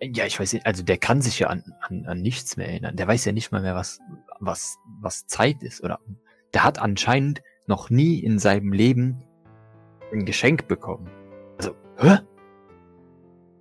[0.00, 2.96] ja, ich weiß nicht, also der kann sich ja an, an, an nichts mehr erinnern.
[2.96, 4.00] Der weiß ja nicht mal mehr, was,
[4.44, 5.82] was, was Zeit ist.
[5.82, 6.00] Oder
[6.54, 9.24] der hat anscheinend noch nie in seinem Leben
[10.12, 11.10] ein Geschenk bekommen.
[11.58, 12.18] Also, hä?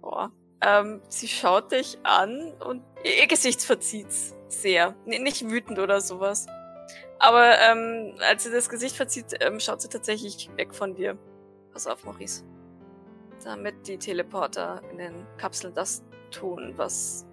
[0.01, 0.31] Boah.
[0.61, 4.95] Ähm, sie schaut dich an und ihr, ihr Gesicht verzieht's sehr.
[5.05, 6.47] N nicht wütend oder sowas.
[7.19, 11.17] Aber ähm, als sie das Gesicht verzieht, ähm, schaut sie tatsächlich weg von dir.
[11.71, 12.43] Pass auf, Maurice.
[13.43, 17.25] Damit die Teleporter in den Kapseln das tun, was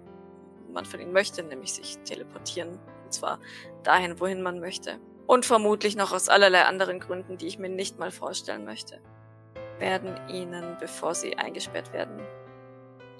[0.71, 2.79] man von ihnen möchte, nämlich sich teleportieren.
[3.09, 3.39] Und zwar
[3.81, 4.99] dahin, wohin man möchte.
[5.25, 9.01] Und vermutlich noch aus allerlei anderen Gründen, die ich mir nicht mal vorstellen möchte,
[9.79, 12.21] werden ihnen, bevor sie eingesperrt werden,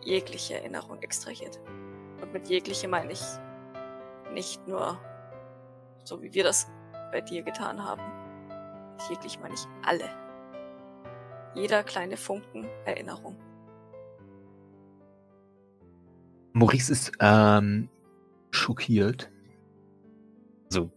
[0.03, 1.59] jegliche Erinnerung extrahiert.
[2.21, 3.21] Und mit jegliche meine ich
[4.31, 4.99] nicht nur
[6.03, 6.67] so wie wir das
[7.11, 8.03] bei dir getan haben.
[9.09, 10.05] Jeglich meine ich alle.
[11.55, 13.35] Jeder kleine Funken Erinnerung.
[16.53, 17.89] Maurice ist ähm,
[18.51, 19.31] schockiert.
[20.69, 20.91] So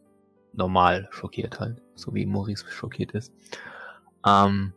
[0.53, 3.33] normal schockiert halt, so wie Maurice schockiert ist.
[4.27, 4.73] Ähm,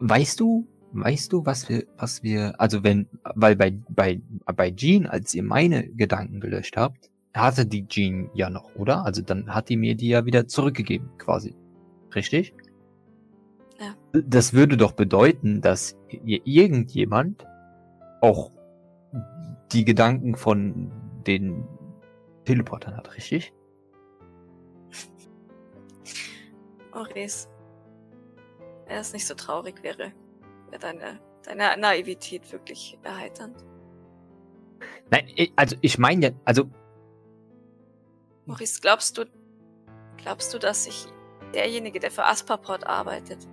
[0.00, 4.20] weißt du, weißt du, was wir, was wir, also wenn, weil bei bei
[4.56, 9.04] bei Jean, als ihr meine Gedanken gelöscht habt, hatte die Jean ja noch, oder?
[9.04, 11.54] Also dann hat die mir die ja wieder zurückgegeben, quasi,
[12.14, 12.54] richtig?
[13.80, 13.96] Ja.
[14.12, 17.44] Das würde doch bedeuten, dass i- irgendjemand
[18.20, 18.52] auch
[19.72, 20.92] die Gedanken von
[21.26, 21.64] den
[22.44, 23.52] Teleportern hat, richtig?
[26.94, 27.48] Maurice,
[28.86, 30.12] wenn es nicht so traurig wäre,
[30.70, 33.64] wäre deine, deine Naivität wirklich erheiternd.
[35.10, 36.64] Nein, i- also ich meine ja, also
[38.46, 39.24] Maurice, glaubst du,
[40.18, 41.06] glaubst du, dass sich
[41.54, 43.46] derjenige, der für Asperport arbeitet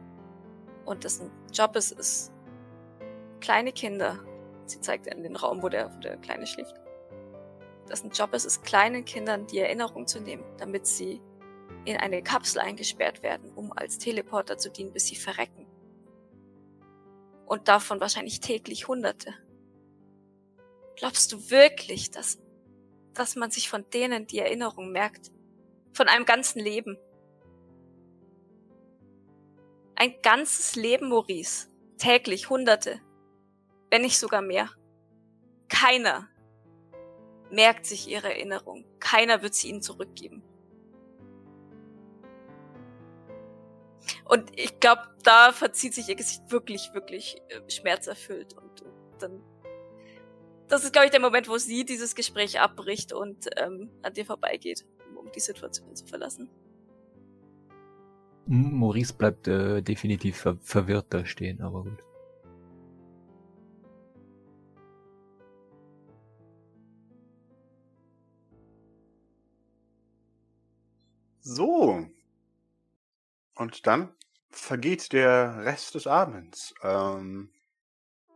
[0.85, 2.31] und dessen Job es ist,
[3.39, 4.19] kleine Kinder,
[4.65, 6.75] sie zeigt in den Raum, wo der, wo der Kleine schläft,
[7.89, 11.21] dessen Job es ist, kleinen Kindern die Erinnerung zu nehmen, damit sie
[11.85, 15.65] in eine Kapsel eingesperrt werden, um als Teleporter zu dienen, bis sie verrecken.
[17.45, 19.33] Und davon wahrscheinlich täglich Hunderte.
[20.95, 22.39] Glaubst du wirklich, dass
[23.13, 25.31] dass man sich von denen die Erinnerung merkt.
[25.93, 26.97] Von einem ganzen Leben.
[29.95, 31.67] Ein ganzes Leben, Maurice.
[31.97, 33.01] Täglich Hunderte.
[33.89, 34.69] Wenn nicht sogar mehr.
[35.67, 36.29] Keiner
[37.49, 38.85] merkt sich ihre Erinnerung.
[38.99, 40.43] Keiner wird sie ihnen zurückgeben.
[44.25, 48.53] Und ich glaube, da verzieht sich ihr Gesicht wirklich, wirklich äh, schmerzerfüllt.
[48.57, 49.41] Und, und dann
[50.71, 54.25] das ist, glaube ich, der Moment, wo sie dieses Gespräch abbricht und ähm, an dir
[54.25, 56.49] vorbeigeht, um, um die Situation zu verlassen.
[58.45, 62.01] Maurice bleibt äh, definitiv ver verwirrt da stehen, aber gut.
[71.41, 72.05] So.
[73.61, 74.09] Und dann
[74.49, 76.73] vergeht der Rest des Abends.
[76.81, 77.51] Ähm,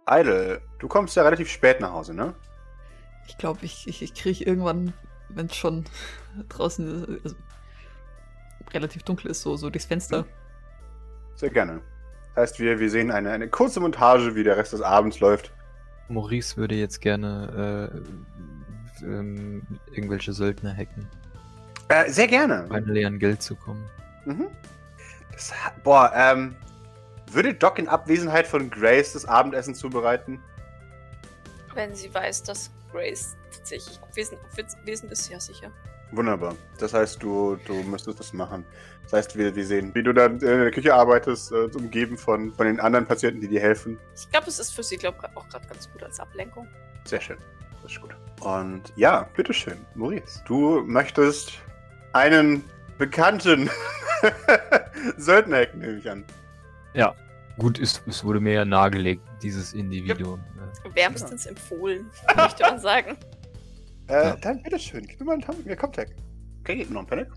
[0.08, 2.36] Idle, du kommst ja relativ spät nach Hause, ne?
[3.28, 4.94] Ich glaube, ich, ich, ich kriege irgendwann,
[5.30, 5.86] wenn es schon
[6.50, 7.36] draußen also,
[8.72, 10.26] relativ dunkel ist, so, so durchs Fenster.
[11.34, 11.82] Sehr gerne.
[12.36, 15.52] Das heißt, wir, wir sehen eine, eine kurze Montage, wie der Rest des Abends läuft.
[16.08, 17.90] Maurice würde jetzt gerne
[19.02, 21.08] äh, ähm, irgendwelche Söldner hacken,
[21.88, 22.68] Äh, sehr gerne.
[22.68, 23.84] finally an Geld zu kommen.
[24.26, 24.50] Mhm.
[25.32, 26.56] Das, boah, ähm,
[27.32, 30.42] würde Doc in Abwesenheit von Grace das Abendessen zubereiten?
[31.74, 34.40] Wenn sie weiß, dass Grace tatsächlich abwesend,
[34.80, 35.72] abwesend ist, ja sicher.
[36.12, 36.56] Wunderbar.
[36.78, 38.66] Das heißt, du, du müsstest das machen.
[39.04, 42.54] Das heißt, wir, wir sehen, wie du dann in der Küche arbeitest, äh, umgeben von,
[42.54, 44.00] von den anderen Patienten, die dir helfen.
[44.16, 46.68] Ich glaube, es ist für sie, glaube ich, auch gerade ganz gut als Ablenkung.
[47.04, 47.38] Sehr schön.
[47.82, 48.16] Das ist gut.
[48.42, 50.42] Und ja, bitteschön, Maurice.
[50.46, 51.54] Du möchtest
[52.14, 52.64] einen
[52.98, 53.70] bekannten
[55.18, 56.24] Söldner hacken, nehme ich an.
[57.58, 60.42] Gut, es, es wurde mir ja nahegelegt, dieses Individuum.
[60.84, 60.96] äh.
[60.96, 63.18] Wärmstens empfohlen, möchte man sagen.
[64.08, 64.36] Äh, Ja.
[64.36, 66.14] dann bitteschön, gib mir mal einen Tom mir Contact.
[66.60, 67.28] Okay, gib mir noch einen Panic.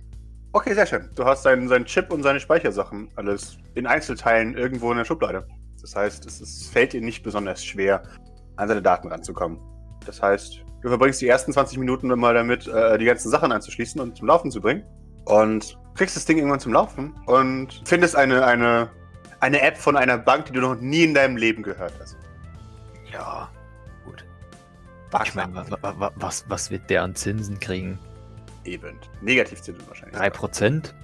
[0.52, 1.08] Okay, sehr schön.
[1.14, 5.48] Du hast seinen, seinen Chip und seine Speichersachen alles in Einzelteilen irgendwo in der Schublade.
[5.80, 8.02] Das heißt, es ist, fällt dir nicht besonders schwer,
[8.56, 9.58] an seine Daten ranzukommen.
[10.04, 13.98] Das heißt, du verbringst die ersten 20 Minuten mal damit, äh, die ganzen Sachen anzuschließen
[14.02, 14.84] und zum Laufen zu bringen.
[15.24, 18.88] Und kriegst das Ding irgendwann zum Laufen und findest eine, eine,
[19.40, 22.16] eine App von einer Bank, die du noch nie in deinem Leben gehört hast.
[23.12, 23.50] Ja,
[24.04, 24.24] gut.
[25.24, 27.98] Ich meine, wa, wa, wa, was, was wird der an Zinsen kriegen?
[28.64, 28.98] Eben.
[29.20, 30.18] Negativzinsen wahrscheinlich.
[30.18, 30.94] 3%?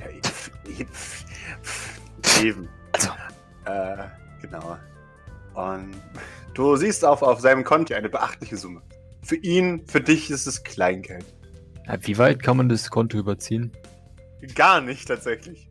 [0.00, 0.90] Ja, eben.
[2.42, 2.68] eben.
[2.92, 3.10] Also,
[3.64, 4.04] Äh,
[4.42, 4.76] genau.
[5.54, 5.94] Und
[6.54, 8.82] du siehst auf, auf seinem Konto eine beachtliche Summe.
[9.22, 11.24] Für ihn, für dich ist es Kleingeld.
[12.02, 13.72] wie weit kann man das Konto überziehen?
[14.54, 15.68] Gar nicht tatsächlich.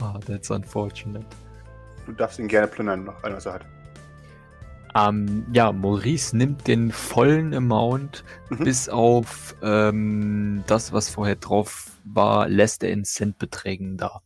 [0.00, 1.26] Ah, that's unfortunate.
[2.06, 3.66] Du darfst ihn gerne plündern, noch ein, was er hat.
[4.94, 8.64] Ähm, ja, Maurice nimmt den vollen Amount, Mhm.
[8.64, 14.20] bis auf ähm, das, was vorher drauf war, lässt er in Centbeträgen da.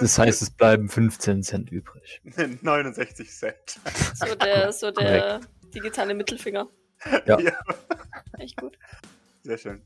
[0.00, 2.20] Das heißt, es bleiben 15 Cent übrig.
[2.62, 3.80] 69 Cent.
[4.14, 5.40] So der, so der
[5.74, 6.68] digitale Mittelfinger.
[7.26, 7.38] Ja.
[8.38, 8.76] Echt gut.
[9.42, 9.82] Sehr schön.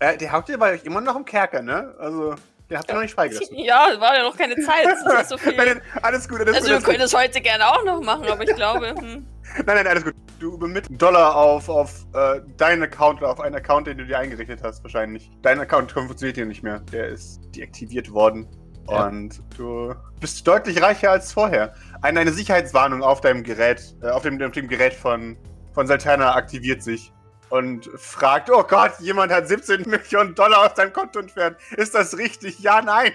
[0.00, 1.94] Äh, der bei euch immer noch im Kerker, ne?
[1.98, 2.34] Also,
[2.70, 3.56] der habt ihr noch nicht freigelassen.
[3.58, 4.84] Ja, war ja noch keine Zeit.
[4.84, 5.56] Das ist ja so viel.
[5.56, 6.68] nein, nein, alles gut, alles Also gut.
[6.68, 6.94] wir Alles gut.
[6.94, 9.26] können es heute gerne auch noch machen, aber ich glaube, hm,
[9.64, 10.14] Nein, nein, alles gut.
[10.38, 14.18] Du übermittelst Dollar auf, auf äh, deinen Account oder auf einen Account, den du dir
[14.18, 15.30] eingerichtet hast, wahrscheinlich.
[15.42, 16.78] Dein Account funktioniert hier nicht mehr.
[16.92, 18.46] Der ist deaktiviert worden.
[18.88, 19.08] Ja.
[19.08, 21.74] Und du bist deutlich reicher als vorher.
[22.02, 25.36] Eine, eine Sicherheitswarnung auf deinem Gerät, äh, auf, dem, auf dem Gerät von,
[25.72, 27.12] von Saltana aktiviert sich
[27.50, 31.56] und fragt: Oh Gott, jemand hat 17 Millionen Dollar aus deinem Konto entfernt.
[31.76, 32.58] Ist das richtig?
[32.60, 33.12] Ja, nein.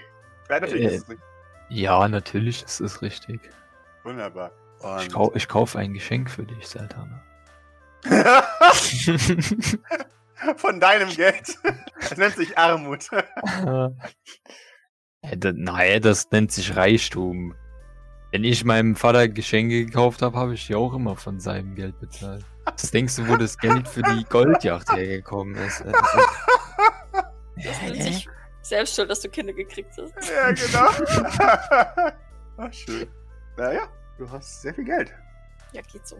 [0.49, 0.95] Ja, natürlich Äh.
[0.95, 1.25] ist es richtig.
[1.69, 3.39] Ja, natürlich ist es richtig.
[4.03, 4.51] Wunderbar.
[4.79, 7.23] Ich, Und kau ich kaufe ein Geschenk für dich, Saltana.
[10.57, 11.57] von deinem Geld.
[12.01, 13.09] Das nennt sich Armut.
[15.25, 17.55] Äh, Nein, das nennt sich Reichtum.
[18.31, 21.97] Wenn ich meinem Vater Geschenke gekauft habe, habe ich die auch immer von seinem Geld
[22.01, 22.43] bezahlt.
[22.65, 25.81] Was denkst du, wo das Geld für die Goldjacht hergekommen ist?
[25.81, 25.91] Äh,
[27.63, 28.29] das nennt sich
[28.61, 30.13] selbst schuld, dass du Kinder gekriegt hast.
[30.29, 30.89] Ja, genau.
[32.57, 33.07] Ach, schön.
[33.57, 33.81] Naja,
[34.17, 35.13] du hast sehr viel Geld.
[35.73, 36.17] Ja, geht so.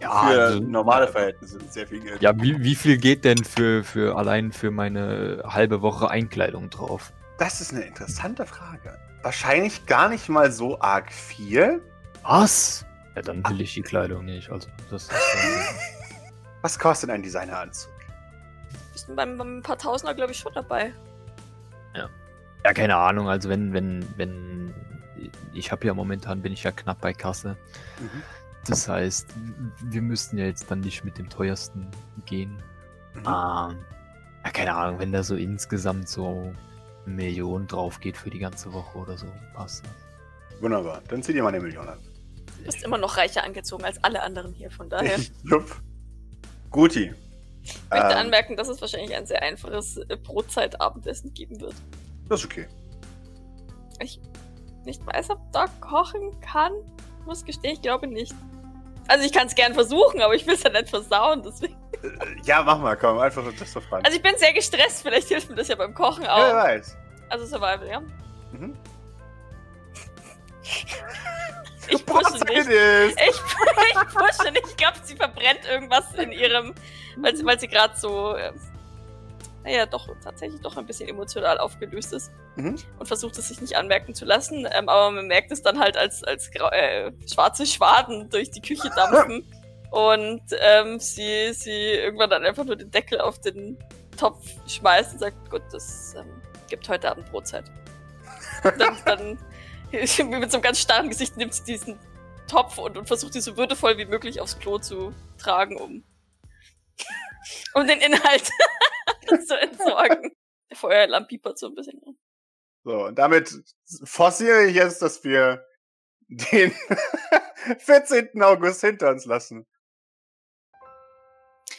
[0.00, 2.22] Ja, Für also- normale Verhältnisse sehr viel Geld.
[2.22, 7.12] Ja, wie, wie viel geht denn für, für allein für meine halbe Woche Einkleidung drauf?
[7.38, 8.98] Das ist eine interessante Frage.
[9.22, 11.82] Wahrscheinlich gar nicht mal so arg viel.
[12.22, 12.84] Was?
[13.18, 14.50] Ja, dann will ich die Kleidung nicht.
[14.50, 15.12] Also, das ist
[16.62, 17.92] Was kostet ein Designeranzug?
[18.92, 20.92] Bist du beim, beim paar Tausender, glaube ich, schon dabei.
[22.64, 23.28] Ja, keine Ahnung.
[23.28, 24.74] Also wenn, wenn, wenn.
[25.52, 27.56] Ich habe ja momentan bin ich ja knapp bei Kasse.
[27.98, 28.22] Mhm.
[28.66, 29.34] Das heißt,
[29.82, 31.88] wir müssten ja jetzt dann nicht mit dem teuersten
[32.26, 32.62] gehen.
[33.14, 33.20] Mhm.
[33.20, 33.24] Ähm,
[34.44, 36.52] ja, keine Ahnung, wenn da so insgesamt so
[37.06, 40.60] eine Million drauf geht für die ganze Woche oder so, passt das.
[40.60, 41.00] Wunderbar.
[41.08, 41.98] Dann zieh dir mal eine Million an.
[42.58, 45.18] Du bist immer noch reicher angezogen als alle anderen hier, von daher.
[45.18, 45.80] Ich Jupp.
[46.70, 47.14] Guti.
[47.90, 51.74] möchte Ähm, anmerken, dass es wahrscheinlich ein sehr einfaches äh, Brotzeit-Abendessen geben wird.
[52.28, 52.66] Das ist okay.
[54.00, 54.20] Ich
[54.84, 56.72] nicht weiß, ob Doc kochen kann.
[57.26, 58.34] Muss gestehen, ich glaube nicht.
[59.06, 61.74] Also ich kann es gern versuchen, aber ich will es ja nicht versauen, deswegen.
[62.02, 62.08] Äh,
[62.44, 63.18] Ja, mach mal, komm.
[63.18, 64.04] Einfach das zu fragen.
[64.04, 66.64] Also ich bin sehr gestresst, vielleicht hilft mir das ja beim Kochen ja, wer auch.
[66.64, 66.96] weiß.
[67.30, 68.00] Also Survival, ja.
[68.52, 68.76] Mhm.
[71.90, 72.68] Ich pushe nicht.
[72.68, 74.66] Ich, ich pushe nicht.
[74.68, 76.74] Ich glaube, sie verbrennt irgendwas in ihrem,
[77.18, 78.52] weil sie, weil sie gerade so, äh,
[79.64, 82.76] naja, doch tatsächlich doch ein bisschen emotional aufgelöst ist Mhm.
[82.98, 84.66] und versucht es sich nicht anmerken zu lassen.
[84.72, 88.60] Ähm, aber man merkt es dann halt als, als grau, äh, schwarze Schwaden durch die
[88.60, 89.44] Küche dampfen
[89.92, 93.78] und ähm, sie, sie irgendwann dann einfach nur den Deckel auf den
[94.18, 97.64] Topf schmeißt und sagt, gut, das ähm, gibt heute Abend Brotzeit.
[98.76, 99.38] dann, dann
[99.92, 101.98] mit so einem ganz starren Gesicht nimmt sie diesen
[102.48, 106.04] Topf und, und versucht ihn so würdevoll wie möglich aufs Klo zu tragen, um,
[107.74, 108.50] um den Inhalt
[109.46, 110.34] zu entsorgen.
[110.70, 112.00] Der Feueralarm piepert so ein bisschen.
[112.84, 113.52] So, und damit
[114.04, 115.64] forciere ich jetzt, dass wir
[116.28, 116.72] den
[117.78, 118.42] 14.
[118.42, 119.66] August hinter uns lassen.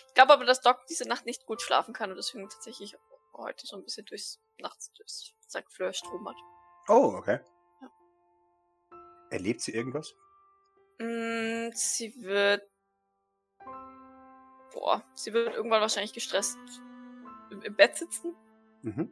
[0.08, 2.96] Ich glaube aber, dass Doc diese Nacht nicht gut schlafen kann und deswegen tatsächlich
[3.34, 5.72] heute so ein bisschen durchs nachts durchs St.
[5.72, 6.36] Fleur stromert.
[6.88, 7.40] Oh, okay.
[9.30, 10.16] Erlebt sie irgendwas?
[11.00, 12.64] Mm, sie wird.
[14.74, 16.58] Boah, sie wird irgendwann wahrscheinlich gestresst
[17.50, 18.36] im, im Bett sitzen.
[18.84, 19.12] Mhm.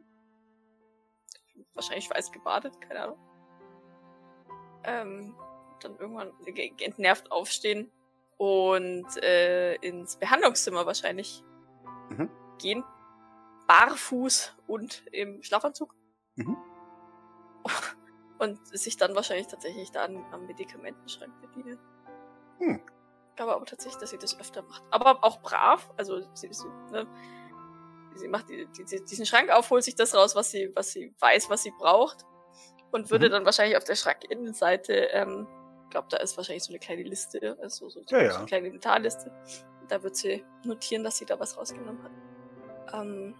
[1.74, 3.18] Wahrscheinlich weiß gebadet, keine Ahnung.
[4.84, 5.34] Ähm,
[5.80, 7.90] dann irgendwann ge- ge- entnervt aufstehen
[8.36, 11.42] und äh, ins Behandlungszimmer wahrscheinlich
[12.10, 12.30] Mhm.
[12.58, 12.84] gehen.
[13.66, 15.94] barfuß und im Schlafanzug.
[16.36, 16.56] Mhm.
[18.38, 21.80] Und sich dann wahrscheinlich tatsächlich da am Medikamentenschrank bedient.
[22.58, 22.80] Hm.
[23.30, 24.82] Ich glaube aber tatsächlich, dass sie das öfter macht.
[24.90, 25.90] Aber auch brav.
[25.96, 27.06] Also sie, sie, ne,
[28.14, 31.14] sie macht die, die, diesen Schrank auf, holt sich das raus, was sie, was sie
[31.18, 32.24] weiß, was sie braucht.
[32.90, 33.32] Und würde Mhm.
[33.32, 35.46] dann wahrscheinlich auf der Schrankinnenseite, ähm,
[35.84, 38.30] ich glaube, da ist wahrscheinlich so eine kleine Liste, also so, so, Ja, ja.
[38.32, 39.32] so eine kleine Inventarliste.
[39.88, 42.12] Da wird sie notieren, dass sie da was rausgenommen hat.
[42.94, 43.34] Ähm,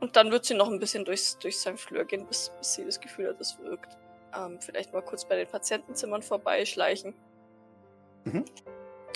[0.00, 2.84] und dann wird sie noch ein bisschen durchs, durch sein Flur gehen, bis, bis sie
[2.84, 3.96] das Gefühl hat, es wirkt.
[4.36, 7.14] Ähm, vielleicht mal kurz bei den Patientenzimmern vorbeischleichen.
[8.24, 8.44] Mhm.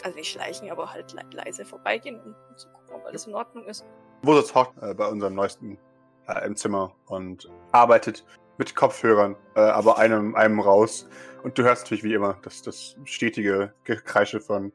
[0.02, 3.34] Also nicht schleichen, aber halt le leise vorbeigehen und, und zu gucken, ob alles in
[3.34, 3.84] Ordnung ist.
[4.22, 5.78] Wositz hockt äh, bei unserem neuesten
[6.26, 8.24] äh, im Zimmer und arbeitet
[8.58, 11.08] mit Kopfhörern, äh, aber einem, einem raus.
[11.42, 14.72] Und du hörst natürlich wie immer das, das stetige Gekreische von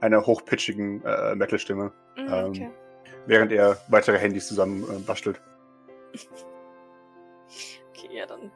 [0.00, 2.70] einer hochpitchigen äh, Metal-Stimme, Mhm, Ähm, okay.
[3.26, 5.40] während er weitere Handys zusammen äh, bastelt.
[7.94, 8.50] Okay, ja, dann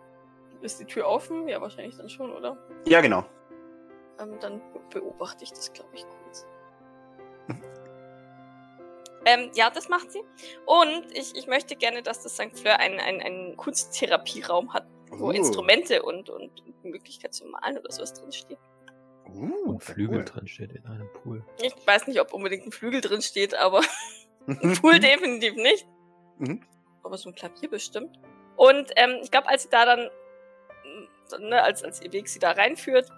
[0.67, 1.49] ist die Tür offen.
[1.49, 2.57] Ja, wahrscheinlich dann schon, oder?
[2.87, 3.25] Ja, genau.
[4.21, 6.47] Ähm, dann be- beobachte ich das, glaube ich, kurz.
[9.29, 10.23] Ähm, ja, das macht sie.
[10.67, 12.57] Und ich, ich möchte gerne, dass das St.
[12.57, 15.31] Fleur einen, einen, einen Kunsttherapieraum hat, wo Uh.
[15.33, 18.59] Instrumente und, und die Möglichkeit zu malen oder sowas drinsteht.
[19.29, 20.25] Uh, Und Flügel cool.
[20.25, 21.45] drin steht in einem Pool.
[21.61, 23.81] Ich weiß nicht, ob unbedingt ein Flügel drin steht, aber
[24.81, 25.89] Pool definitiv nicht.
[26.39, 26.63] Mhm.
[27.03, 28.17] Aber so ein Klavier bestimmt.
[28.57, 30.09] Und ähm, ich glaube, als sie da dann,
[31.39, 33.09] ne, als, als ihr Weg sie da reinführt,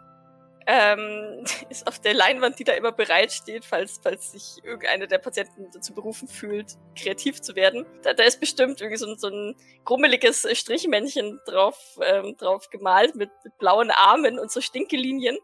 [0.67, 5.19] ähm, ist auf der Leinwand, die da immer bereit steht, falls, falls sich irgendeiner der
[5.19, 7.87] Patienten dazu berufen fühlt, kreativ zu werden.
[8.03, 13.15] Da, da ist bestimmt irgendwie so, ein- so ein grummeliges Strichmännchen drauf, ähm, drauf gemalt
[13.15, 15.39] mit, mit blauen Armen und so Stinkelinien.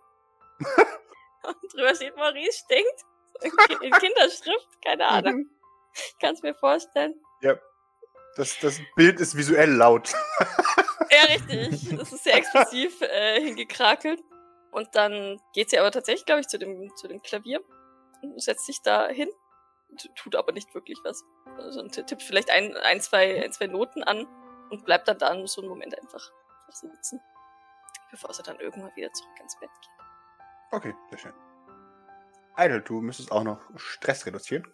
[0.58, 3.04] und drüber steht Maurice stinkt.
[3.42, 3.50] In,
[3.82, 5.34] in Kinderschrift, keine Ahnung.
[5.36, 5.50] Mhm.
[5.94, 7.14] Ich kann es mir vorstellen.
[8.36, 10.12] Das, das Bild ist visuell laut.
[11.14, 11.96] Ja, richtig.
[11.96, 14.20] Das ist sehr expressiv äh, hingekrakelt.
[14.72, 17.60] Und dann geht sie aber tatsächlich, glaube ich, zu dem, zu dem Klavier
[18.22, 19.28] und setzt sich da hin.
[20.16, 21.22] Tut aber nicht wirklich was.
[21.56, 24.26] Also tippt vielleicht ein, ein, zwei, ein, zwei Noten an
[24.70, 26.32] und bleibt dann da so einen Moment einfach,
[26.66, 27.20] einfach sitzen.
[28.10, 30.06] Bevor sie dann irgendwann wieder zurück ins Bett geht.
[30.72, 31.32] Okay, sehr schön.
[32.56, 34.66] Idle, du müsstest auch noch Stress reduzieren.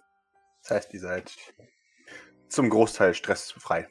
[0.62, 1.36] Das heißt, ihr seid
[2.48, 3.88] zum Großteil stressfrei.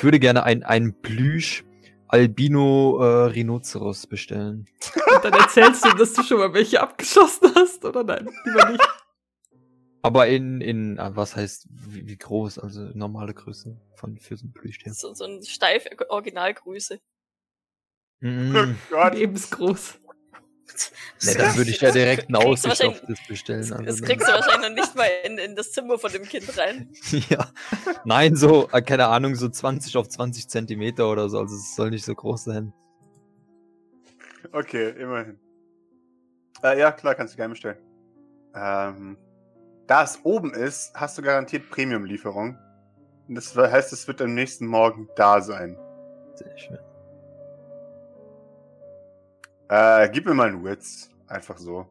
[0.00, 1.62] Ich würde gerne ein, ein Plüsch
[2.08, 4.66] Albino äh, Rhinoceros bestellen.
[5.14, 8.26] Und dann erzählst du, dass du schon mal welche abgeschossen hast, oder nein?
[8.46, 8.88] Lieber nicht.
[10.02, 14.46] Aber in, in ah, was heißt, wie, wie groß, also normale Größe von für so
[14.46, 14.94] ein Plüschtier.
[14.94, 16.98] So, so ein steif Originalgrüße.
[18.20, 18.78] Mhm.
[18.88, 19.14] Gott.
[19.14, 20.00] Lebensgroß.
[21.22, 23.60] Ne, dann würde ich ja direkt eine Aussicht auf das bestellen.
[23.60, 26.10] Das, Also das dann- kriegst du wahrscheinlich noch nicht mal in, in das Zimmer von
[26.12, 26.88] dem Kind rein.
[27.28, 27.50] ja.
[28.04, 31.38] Nein, so, äh, keine Ahnung, so 20 auf 20 Zentimeter oder so.
[31.38, 32.72] Also es soll nicht so groß sein.
[34.52, 35.38] Okay, immerhin.
[36.62, 37.78] Äh, ja, klar, kannst du gerne bestellen.
[38.54, 39.16] Ähm,
[39.86, 42.56] da es oben ist, hast du garantiert Premium-Lieferung.
[43.28, 45.76] Das heißt, es wird am nächsten Morgen da sein.
[46.34, 46.78] Sehr schön.
[49.70, 51.08] Äh, gib mir mal einen Witz.
[51.28, 51.86] Einfach so.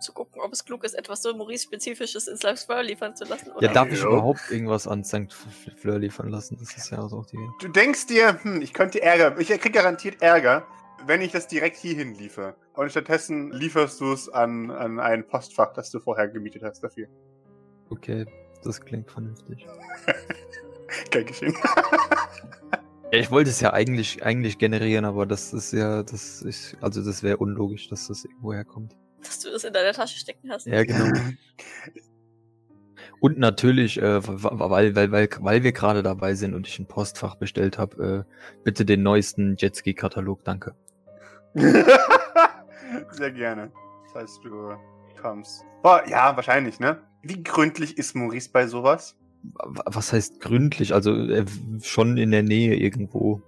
[0.00, 3.46] Zu gucken, ob es klug ist, etwas so Maurice-spezifisches ins Live Spur liefern zu lassen.
[3.48, 3.68] Ja, Oder?
[3.68, 4.08] darf ich Ja.
[4.08, 5.32] überhaupt irgendwas an St.
[5.76, 6.58] Fleur liefern lassen?
[6.60, 7.38] Das ist ja auch die.
[7.60, 10.66] Du denkst dir, hm, ich könnte Ärger, ich krieg garantiert Ärger,
[11.06, 12.56] wenn ich das direkt hierhin liefere.
[12.74, 17.06] Und stattdessen lieferst du es an, an ein Postfach, das du vorher gemietet hast dafür.
[17.90, 18.26] Okay,
[18.64, 19.66] das klingt vernünftig.
[21.10, 21.56] Kein Geschehen.
[23.12, 27.04] Ja, ich wollte es ja eigentlich, eigentlich generieren, aber das ist ja, das ist, also
[27.04, 28.96] das wäre unlogisch, dass das irgendwo herkommt.
[29.22, 30.66] Dass du das in deiner Tasche stecken hast.
[30.66, 31.12] Ja, genau.
[33.20, 37.36] Und natürlich, äh, weil, weil, weil, weil wir gerade dabei sind und ich ein Postfach
[37.36, 40.74] bestellt habe, äh, bitte den neuesten Jetski-Katalog, danke.
[41.54, 43.70] Sehr gerne.
[44.06, 44.72] Das heißt, du
[45.20, 45.64] kommst.
[45.84, 47.00] Boah, ja, wahrscheinlich, ne?
[47.22, 49.16] Wie gründlich ist Maurice bei sowas?
[49.42, 50.94] Was heißt gründlich?
[50.94, 51.44] Also äh,
[51.80, 53.42] schon in der Nähe irgendwo.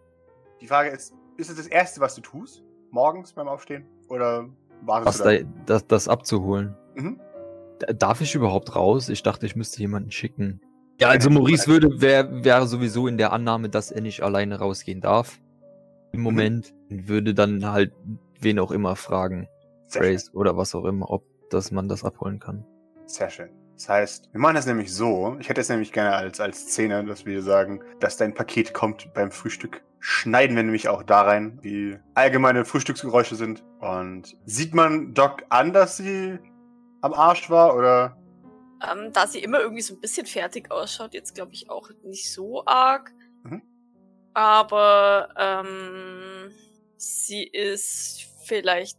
[0.60, 2.62] Die Frage ist, ist es das Erste, was du tust?
[2.90, 3.84] Morgens beim Aufstehen?
[4.08, 4.48] Oder
[4.82, 5.50] wartest Was du da, da?
[5.66, 6.76] das, das abzuholen.
[6.94, 7.20] Mhm.
[7.96, 9.08] Darf ich überhaupt raus?
[9.08, 10.60] Ich dachte, ich müsste jemanden schicken.
[11.00, 15.00] Ja, also Maurice würde, wäre wär sowieso in der Annahme, dass er nicht alleine rausgehen
[15.00, 15.40] darf.
[16.12, 16.72] Im Moment.
[16.88, 17.92] Und würde dann halt
[18.40, 19.48] wen auch immer fragen.
[19.92, 22.64] Grace oder was auch immer, ob dass man das abholen kann.
[23.06, 23.50] Sehr schön.
[23.74, 25.36] Das heißt, wir machen das nämlich so.
[25.40, 29.12] Ich hätte es nämlich gerne als, als Szene, dass wir sagen, dass dein Paket kommt
[29.14, 29.82] beim Frühstück.
[29.98, 33.64] Schneiden wir nämlich auch da rein, wie allgemeine Frühstücksgeräusche sind.
[33.80, 36.38] Und sieht man Doc an, dass sie
[37.00, 38.16] am Arsch war oder
[38.82, 42.32] Ähm, da sie immer irgendwie so ein bisschen fertig ausschaut, jetzt glaube ich auch nicht
[42.32, 43.12] so arg.
[43.42, 43.62] Mhm.
[44.34, 46.50] Aber ähm,
[46.96, 48.98] sie ist vielleicht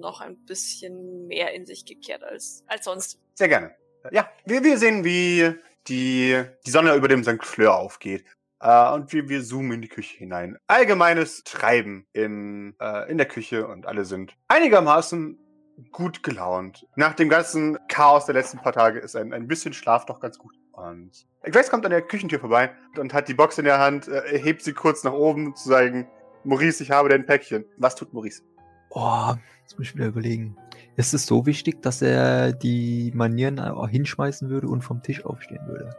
[0.00, 3.18] noch ein bisschen mehr in sich gekehrt als, als sonst.
[3.34, 3.74] Sehr gerne.
[4.10, 5.54] Ja, wir, wir sehen, wie
[5.88, 7.44] die, die Sonne über dem St.
[7.44, 8.24] Fleur aufgeht.
[8.60, 10.58] Äh, und wir, wir zoomen in die Küche hinein.
[10.66, 15.38] Allgemeines Treiben in, äh, in der Küche und alle sind einigermaßen
[15.92, 16.86] gut gelaunt.
[16.94, 20.38] Nach dem ganzen Chaos der letzten paar Tage ist ein, ein bisschen Schlaf doch ganz
[20.38, 20.54] gut.
[20.72, 24.38] Und Grace kommt an der Küchentür vorbei und hat die Box in der Hand, äh,
[24.38, 26.08] hebt sie kurz nach oben, zu sagen,
[26.44, 27.64] Maurice, ich habe dein Päckchen.
[27.76, 28.42] Was tut Maurice?
[28.90, 29.32] Oh,
[29.62, 30.56] jetzt muss ich wieder überlegen.
[30.96, 35.66] Ist es so wichtig, dass er die Manieren auch hinschmeißen würde und vom Tisch aufstehen
[35.66, 35.90] würde?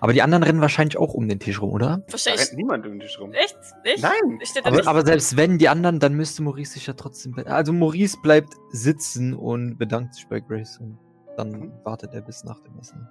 [0.00, 1.98] Aber die anderen rennen wahrscheinlich auch um den Tisch rum, oder?
[1.98, 2.40] Da Verstehe ich.
[2.40, 3.32] rennt niemand um den Tisch rum.
[3.32, 3.56] Echt?
[3.84, 4.02] Nicht?
[4.02, 4.38] Nein.
[4.54, 4.88] Da Aber, nicht?
[4.88, 7.36] aber selbst wenn die anderen, dann müsste Maurice sich ja trotzdem.
[7.46, 10.98] Also Maurice bleibt sitzen und bedankt sich bei Grace und
[11.36, 11.72] dann Mhm.
[11.84, 13.06] wartet er bis nach dem Essen.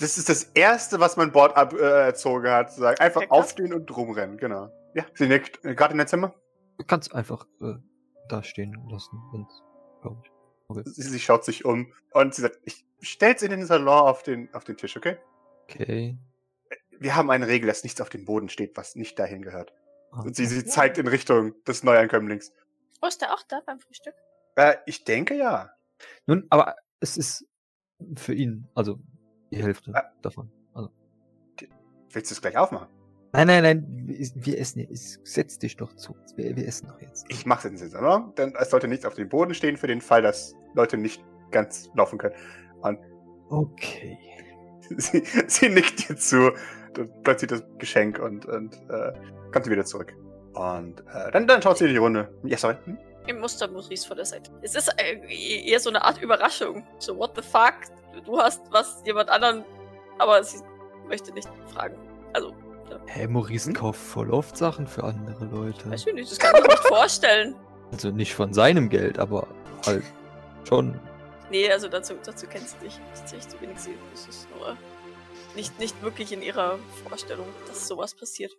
[0.00, 2.72] Das ist das Erste, was mein Board ab, äh, erzogen hat.
[2.72, 2.98] Zu sagen.
[2.98, 4.70] Einfach aufstehen und rumrennen, genau.
[4.94, 5.64] Ja, sie nickt.
[5.64, 6.34] Äh, Gerade in dein Zimmer.
[6.78, 7.74] Du kannst einfach äh,
[8.28, 9.62] da stehen lassen, wenn's,
[10.02, 10.30] glaub ich.
[10.68, 10.82] Okay.
[10.86, 14.52] Sie, sie schaut sich um und sie sagt, ich stell's in den Salon auf den,
[14.54, 15.16] auf den Tisch, okay?
[15.64, 16.18] okay.
[16.98, 19.72] Wir haben eine Regel, dass nichts auf dem Boden steht, was nicht dahin gehört.
[20.12, 22.52] Ah, Und sie, sie zeigt in Richtung des Neuankömmlings.
[23.02, 24.14] Oh, ist der auch da beim Frühstück?
[24.56, 25.70] Äh, ich denke ja.
[26.26, 27.46] Nun, aber es ist
[28.16, 28.98] für ihn, also
[29.52, 30.10] die Hälfte Ah.
[30.22, 30.50] davon.
[30.74, 30.90] Also.
[32.10, 32.88] Willst du es gleich aufmachen?
[33.36, 35.20] Nein, nein, nein, wir, essen jetzt.
[35.26, 36.16] Setz dich doch zu.
[36.36, 37.26] Wir, wir essen doch jetzt.
[37.28, 40.00] Ich mach's in den Salon, denn es sollte nichts auf dem Boden stehen für den
[40.00, 42.34] Fall, dass Leute nicht ganz laufen können.
[43.50, 44.18] Okay.
[44.98, 46.52] Sie, sie nickt dir zu,
[46.94, 49.12] dann plötzlich das Geschenk und, und äh,
[49.52, 50.14] kommt sie wieder zurück.
[50.54, 52.32] Und äh, dann, dann schaut sie in die Runde.
[52.44, 52.76] Ja, sorry.
[52.84, 52.96] Hm?
[53.26, 54.52] Im Muster Maurice vor der Seite.
[54.62, 56.86] Es ist äh, eher so eine Art Überraschung.
[57.00, 57.74] So, what the fuck?
[58.24, 59.64] Du hast was jemand anderen,
[60.18, 60.58] aber sie
[61.08, 61.96] möchte nicht fragen.
[62.32, 62.54] Also,
[63.06, 63.74] Hey, Maurice Hm?
[63.74, 65.90] kauft voll oft Sachen für andere Leute.
[65.90, 67.54] weiß ich nicht, das kann ich mir nicht vorstellen.
[67.92, 69.46] Also nicht von seinem Geld, aber
[69.86, 70.02] halt
[70.68, 70.98] schon.
[71.50, 72.98] Nee, also dazu, dazu kennst du dich.
[73.12, 73.94] Das sehe ich zu wenig sie.
[74.12, 74.76] Das ist nur
[75.54, 76.78] nicht, nicht wirklich in ihrer
[77.08, 78.52] Vorstellung, dass sowas passiert.